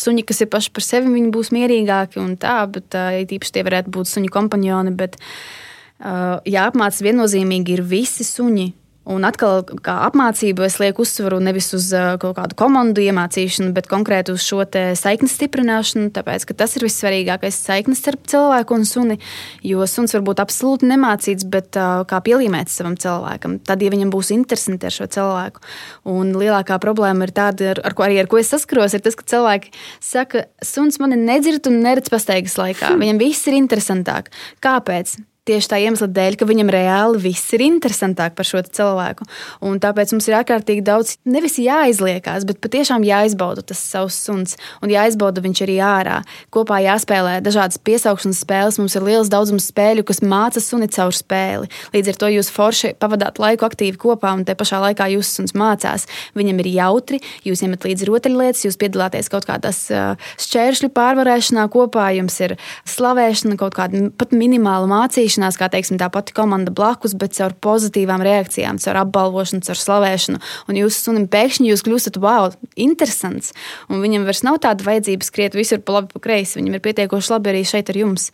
suņi, 0.01 0.23
kas 0.25 0.41
ir 0.41 0.49
paši 0.49 0.71
par 0.73 0.83
sevi, 0.87 1.13
viņi 1.13 1.29
būs 1.35 1.53
mierīgāki 1.53 2.23
un 2.23 2.39
tā, 2.41 2.63
bet 2.73 2.97
īpaši 3.29 3.53
tie 3.53 3.65
varētu 3.67 3.93
būt 3.93 4.09
suņu 4.09 4.31
kompanioni. 4.33 4.95
Bet, 4.97 5.19
uh, 5.21 6.41
jāapmāca 6.49 7.05
viennozīmīgi 7.05 7.77
ir 7.77 7.85
visi 7.85 8.25
suņi 8.25 8.71
Un 9.05 9.27
atkal, 9.29 9.61
kā 9.85 9.99
apmācību, 10.07 10.65
es 10.65 10.79
lieku 10.81 11.05
uzsvaru 11.05 11.37
nevis 11.45 11.67
uz 11.77 11.91
uh, 11.93 12.15
kaut 12.21 12.39
kādu 12.39 12.57
komandu 12.57 13.03
iemācīšanu, 13.05 13.75
bet 13.77 13.89
konkrēti 13.91 14.33
uz 14.33 14.47
šo 14.47 14.65
saiknes 14.97 15.35
stiprināšanu. 15.37 16.09
Tāpēc 16.15 16.47
tas 16.57 16.77
ir 16.79 16.87
vissvarīgākais 16.87 17.59
saiknes 17.67 18.01
starp 18.01 18.25
cilvēku 18.33 18.79
un 18.79 18.87
suni. 18.89 19.19
Jo 19.61 19.85
suns 19.91 20.17
var 20.17 20.25
būt 20.25 20.41
absolūti 20.41 20.89
nemācīts, 20.89 21.45
bet 21.45 21.77
uh, 21.77 22.07
kā 22.09 22.23
pielīmēts 22.25 22.79
savam 22.81 22.97
cilvēkam, 22.97 23.59
tad, 23.69 23.85
ja 23.85 23.93
viņam 23.93 24.15
būs 24.15 24.33
interesanti 24.33 24.89
ar 24.89 24.97
šo 24.97 25.11
cilvēku. 25.19 25.61
Un 26.09 26.33
lielākā 26.41 26.81
problēma 26.81 27.29
ir 27.29 27.35
tāda, 27.37 27.75
ar, 27.75 27.83
ar 27.85 27.99
ko 27.99 28.09
arī 28.09 28.23
ar 28.23 28.31
ko 28.33 28.41
es 28.41 28.49
saskaros, 28.55 28.97
ir 28.97 29.05
tas, 29.05 29.21
ka 29.21 29.29
cilvēki 29.35 29.75
saka, 30.01 30.47
suns 30.65 30.97
mani 31.03 31.21
nedzird 31.21 31.69
un 31.69 31.83
neredz 31.85 32.09
pastaigas 32.13 32.57
laikā. 32.57 32.97
Viņam 33.05 33.21
viss 33.21 33.53
ir 33.53 33.61
interesantāk. 33.61 34.33
Kāpēc? 34.65 35.19
Tieši 35.45 35.69
tā 35.69 35.77
iemesla 35.77 36.07
dēļ, 36.09 36.39
ka 36.41 36.47
viņam 36.49 36.71
reāli 36.73 37.19
viss 37.21 37.53
ir 37.53 37.61
interesantāk 37.67 38.33
par 38.33 38.47
šo 38.49 38.63
cilvēku. 38.65 39.27
Un 39.69 39.77
tāpēc 39.77 40.15
mums 40.15 40.25
ir 40.31 40.39
ārkārtīgi 40.39 40.81
daudz, 40.81 41.19
nevis 41.29 41.59
jāizliekās, 41.61 42.47
bet 42.49 42.63
patiešām 42.65 43.03
jāizbauda 43.05 43.61
tas 43.69 43.83
savs 43.85 44.17
suns 44.25 44.57
un 44.81 44.89
jāizbauda 44.89 45.43
viņš 45.45 45.61
arī 45.67 45.75
ārā. 45.85 46.23
Kopā 46.49 46.79
jāspēlē 46.87 47.43
dažādas 47.45 47.77
piesaukšanas 47.77 48.41
spēles. 48.41 48.79
Mums 48.81 48.97
ir 48.97 49.05
liels 49.05 49.29
daudzums 49.29 49.67
spēļu, 49.69 50.07
kas 50.09 50.23
māca 50.25 50.63
suni 50.65 50.89
caur 50.97 51.13
spēli. 51.13 51.69
Līdz 51.93 52.15
ar 52.15 52.21
to 52.25 52.33
jūs 52.33 52.49
forši 52.49 52.95
pavadāt 52.97 53.37
laiku 53.37 53.69
aktīvi 53.69 54.01
kopā 54.01 54.33
un 54.39 54.47
te 54.49 54.57
pašā 54.57 54.81
laikā 54.81 55.11
jūsu 55.13 55.43
suns 55.43 55.53
mācās. 55.53 56.09
Viņam 56.41 56.65
ir 56.65 56.71
jautri, 56.73 57.21
jūs 57.45 57.67
ņemat 57.67 57.85
līdzi 57.85 58.09
rotaļlietas, 58.09 58.65
jūs 58.65 58.81
piedalāties 58.81 59.29
kaut 59.29 59.45
kādās 59.53 59.85
šķēršļu 59.93 60.93
pārvarēšanā 60.97 61.69
kopā, 61.77 62.09
jums 62.17 62.41
ir 62.49 62.57
slavēšana, 62.89 63.61
kaut 63.61 63.77
kāda 63.77 64.09
pat 64.17 64.33
minimāla 64.33 64.89
mācīšana 64.89 65.34
attīstīšanās, 65.35 65.59
kā 65.59 65.69
teiksim, 65.71 65.99
tā 65.99 66.11
pati 66.11 66.35
komanda 66.35 66.71
blakus, 66.71 67.15
bet 67.15 67.35
caur 67.35 67.55
pozitīvām 67.61 68.23
reakcijām, 68.23 68.79
caur 68.79 69.01
apbalvošanu, 69.03 69.63
caur 69.65 69.79
slavēšanu. 69.79 70.41
Un 70.69 70.79
jūsu 70.79 71.09
sunim 71.09 71.27
pēkšņi 71.29 71.71
jūs 71.71 71.85
kļūstat 71.85 72.19
wow, 72.19 72.53
interesants. 72.77 73.53
Un 73.89 74.03
viņam 74.03 74.25
vairs 74.25 74.45
nav 74.45 74.61
tāda 74.63 74.85
vajadzība 74.85 75.25
skriet 75.25 75.55
visur 75.55 75.81
pa 75.81 75.99
labi, 75.99 76.13
pa 76.13 76.21
kreisi. 76.21 76.59
Viņam 76.61 76.75
ir 76.75 76.85
pietiekoši 76.85 77.33
labi 77.35 77.51
arī 77.51 77.65
šeit 77.65 77.91
ar 77.91 77.99
jums. 77.99 78.31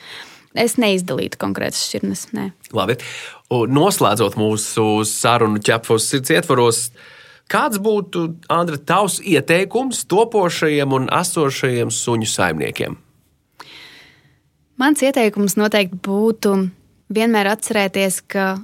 Es 0.54 0.76
neizdalītu 0.76 1.38
konkrētas 1.38 1.86
šķirnes. 1.86 2.26
Nē. 2.34 2.50
Labi. 2.74 2.98
Un 3.54 3.70
noslēdzot 3.74 4.36
mūsu 4.38 5.04
sarunu 5.06 5.62
ķepos 5.62 6.08
sirds 6.10 6.32
ietvaros, 6.34 6.80
kāds 7.50 7.78
būtu, 7.82 8.26
Andra, 8.50 8.78
tavs 8.78 9.20
ieteikums 9.22 10.04
topošajiem 10.10 10.92
un 10.98 11.06
esošajiem 11.20 11.94
suņu 11.94 12.28
saimniekiem? 12.30 12.98
Mans 14.80 15.02
ieteikums 15.04 15.58
noteikti 15.60 15.98
būtu 16.00 16.54
vienmēr 17.11 17.51
atcerēties, 17.53 18.20
ka 18.31 18.55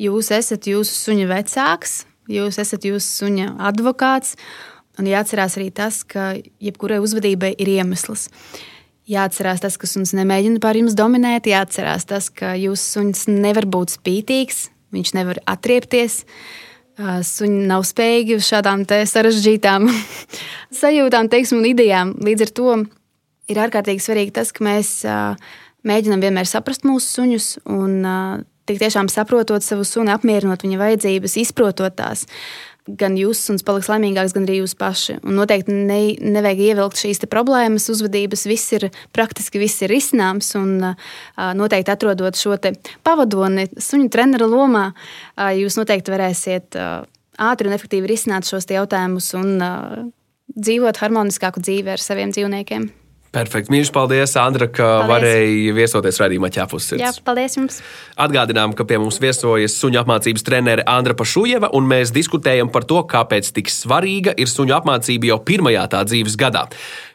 jūs 0.00 0.30
esat 0.34 0.68
jūsu 0.68 0.94
suņa 0.94 1.30
vecāks, 1.30 2.04
jūs 2.30 2.60
esat 2.60 2.86
jūsu 2.86 3.24
suņa 3.24 3.54
advokāts, 3.70 4.36
un 5.00 5.08
jāatcerās 5.10 5.58
arī 5.58 5.70
tas, 5.74 6.02
ka 6.06 6.34
jebkurai 6.62 7.00
uzvedībai 7.02 7.54
ir 7.58 7.72
iemesls. 7.78 8.28
Jāatcerās 9.10 9.60
tas, 9.60 9.76
ka 9.76 9.88
suns 9.88 10.14
nemēģina 10.16 10.62
pār 10.64 10.78
jums 10.80 10.94
dominēt, 10.96 11.50
jāatcerās 11.50 12.06
tas, 12.08 12.30
ka 12.32 12.54
jūsu 12.56 12.84
suns 12.98 13.26
nevar 13.28 13.66
būt 13.68 13.98
spītīgs, 13.98 14.68
viņš 14.96 15.16
nevar 15.18 15.42
atriepties. 15.50 16.22
Suņi 16.96 17.64
nav 17.66 17.82
spējīgi 17.84 18.36
uz 18.38 18.46
šādām 18.46 18.84
sarežģītām 18.86 19.88
sajūtām, 20.80 21.28
teiksim, 21.28 21.60
un 21.60 21.68
idejām. 21.72 22.14
Līdz 22.22 22.46
ar 22.46 22.52
to 22.54 22.76
ir 23.50 23.60
ārkārtīgi 23.60 24.04
svarīgi 24.04 24.36
tas, 24.38 24.54
ka 24.54 24.64
mēs 24.64 24.92
mēģinam 25.88 26.22
vienmēr 26.24 26.48
saprast 26.48 26.86
mūsu 26.88 27.20
suņus 27.20 27.48
un 27.70 27.96
tik 28.68 28.80
tiešām 28.80 29.10
saprotot 29.12 29.64
savu 29.64 29.84
suni, 29.88 30.12
apmierinot 30.14 30.64
viņa 30.64 30.78
vajadzības, 30.80 31.36
izprotot 31.42 31.96
tās. 31.98 32.24
Gan 32.84 33.14
jūsu 33.16 33.48
suns 33.48 33.64
paliks 33.64 33.88
laimīgāks, 33.88 34.34
gan 34.36 34.44
arī 34.44 34.58
jūs 34.58 34.74
paši. 34.76 35.16
Un 35.24 35.38
noteikti 35.38 35.72
ne, 35.72 36.00
nevajag 36.20 36.58
ievilkt 36.66 37.00
šīs 37.00 37.22
problēmas, 37.32 37.86
uzvedības. 37.92 38.42
Viss 38.50 38.74
ir 38.76 38.90
praktiski 39.16 39.62
viss 39.62 39.80
ir 39.86 39.94
izsnāms. 39.96 40.50
Un 40.60 40.90
noteikti 41.56 41.94
atrodot 41.94 42.36
šo 42.36 42.58
pavadoni 43.04 43.70
suņu 43.80 44.10
trenera 44.12 44.48
lomā, 44.50 44.90
jūs 45.56 45.78
noteikti 45.80 46.12
varēsiet 46.12 46.76
ātri 46.76 47.72
un 47.72 47.78
efektīvi 47.78 48.12
risināt 48.12 48.52
šos 48.52 48.68
jautājumus 48.68 49.32
un 49.40 49.56
dzīvot 50.52 51.00
harmoniskāku 51.00 51.64
dzīvi 51.64 51.96
ar 51.96 52.04
saviem 52.04 52.36
dzīvniekiem. 52.36 52.90
Perfekti. 53.34 53.72
Mīļš, 53.74 53.90
paldies, 53.94 54.36
Andra, 54.38 54.68
ka 54.70 54.84
paldies. 54.84 55.10
varēji 55.10 55.72
viesoties 55.74 56.20
raidījumā 56.22 56.50
ķēpus. 56.54 56.92
Jā, 57.00 57.10
paldies 57.26 57.56
jums. 57.58 57.80
Atgādinām, 58.20 58.76
ka 58.78 58.86
pie 58.86 59.00
mums 59.02 59.18
viesojas 59.22 59.74
suņu 59.80 59.98
apmācības 60.04 60.46
trenere 60.46 60.84
Andra 60.90 61.16
Pašujeva, 61.18 61.72
un 61.74 61.88
mēs 61.90 62.14
diskutējam 62.14 62.70
par 62.74 62.86
to, 62.86 63.02
kāpēc 63.10 63.50
tik 63.56 63.72
svarīga 63.74 64.36
ir 64.38 64.50
suņu 64.50 64.76
apmācība 64.78 65.32
jau 65.32 65.40
pirmajā 65.50 65.88
tā 65.96 66.04
dzīves 66.06 66.38
gadā. 66.38 66.68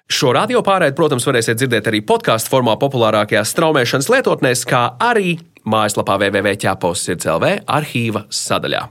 Šo 0.10 0.34
radio 0.34 0.64
pārēdi, 0.66 0.98
protams, 0.98 1.28
varēsiet 1.30 1.60
dzirdēt 1.62 1.88
arī 1.92 2.02
podkāstu 2.02 2.50
formā 2.50 2.74
populārākajās 2.82 3.54
straumēšanas 3.54 4.10
lietotnēs, 4.10 4.66
kā 4.68 4.88
arī 5.06 5.38
mājaslapā 5.70 6.18
www.ķēpos 6.18 7.06
sirds 7.06 7.30
LV 7.30 7.60
arhīva 7.70 8.26
sadaļā. 8.34 8.88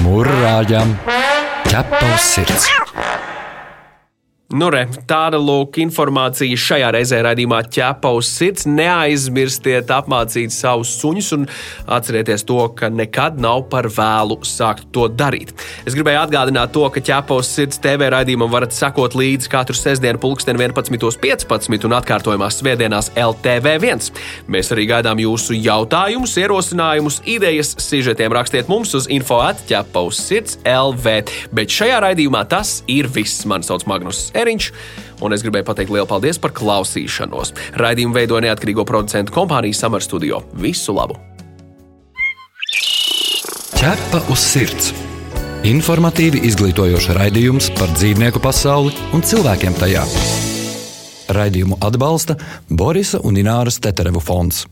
Mūrāģam 0.00 0.96
ķepos 1.68 2.32
sirds! 2.34 2.89
Nu, 4.50 4.66
re, 4.66 4.80
tāda 5.06 5.38
lūk 5.38 5.76
informācija 5.78 6.58
šajā 6.58 6.88
reizē 6.96 7.20
raidījumā 7.22 7.60
ķepa 7.70 8.10
uz 8.18 8.26
sirds. 8.26 8.64
Neaizmirstiet 8.66 9.92
apmācīt 9.94 10.50
savus 10.50 10.90
suņus 10.98 11.28
un 11.36 11.44
atcerieties 11.86 12.42
to, 12.48 12.56
ka 12.74 12.88
nekad 12.90 13.38
nav 13.38 13.68
par 13.70 13.86
vēlu 13.94 14.40
sākt 14.42 14.88
to 14.90 15.04
darīt. 15.06 15.52
Es 15.86 15.94
gribēju 15.94 16.18
atgādināt 16.24 16.74
to, 16.74 16.82
ka 16.90 16.98
ķepa 16.98 17.36
uz 17.38 17.46
sirds 17.46 17.78
TV 17.78 18.08
raidījumam 18.10 18.50
varat 18.50 18.74
sekot 18.74 19.14
līdzi 19.20 19.52
katru 19.52 19.78
sestdienu, 19.78 20.18
pulksten 20.18 20.58
11.15 20.58 21.86
un 21.86 21.94
atkārtojumā 22.00 22.50
svētdienās 22.50 23.12
LTV1. 23.14 24.10
Mēs 24.50 24.74
arī 24.74 24.88
gaidām 24.90 25.22
jūsu 25.22 25.60
jautājumus, 25.60 26.34
ierosinājumus, 26.42 27.20
idejas, 27.36 27.76
sižetiem 27.86 28.34
rakstiet 28.34 28.66
mums 28.66 28.98
uz 28.98 29.06
info 29.14 29.38
atķepa 29.46 30.02
uz 30.10 30.18
sirds 30.26 30.58
LV. 30.66 31.22
Bet 31.54 31.78
šajā 31.78 32.02
raidījumā 32.08 32.42
tas 32.50 32.80
ir 32.90 33.06
viss. 33.14 33.46
Mani 33.46 33.70
sauc 33.70 33.86
Magnus. 33.86 34.26
Eriņš. 34.40 34.70
Un 35.24 35.36
es 35.36 35.44
gribēju 35.44 35.68
pateikt 35.68 35.92
lielu 35.94 36.08
paldies 36.08 36.40
par 36.40 36.54
klausīšanos. 36.56 37.54
Raidījumu 37.80 38.16
veidoja 38.16 38.48
neatkarīgo 38.48 38.86
producentu 38.88 39.34
kompānija 39.36 39.76
Summer 39.76 40.04
Studio. 40.04 40.42
Visu 40.56 40.96
labu! 40.96 41.18
Ķepa 43.80 44.24
uz 44.32 44.42
sirds! 44.44 44.90
Informatīvi 45.64 46.40
izglītojoša 46.48 47.18
raidījums 47.18 47.66
par 47.76 47.90
dzīvnieku 47.92 48.40
pasauli 48.40 48.94
un 49.12 49.20
cilvēkiem 49.20 49.76
tajā. 49.76 50.06
Raidījumu 51.36 51.76
atbalsta 51.84 52.38
Borisa 52.68 53.20
un 53.28 53.36
Ināras 53.40 53.76
Teterevu 53.84 54.22
fonds. 54.24 54.64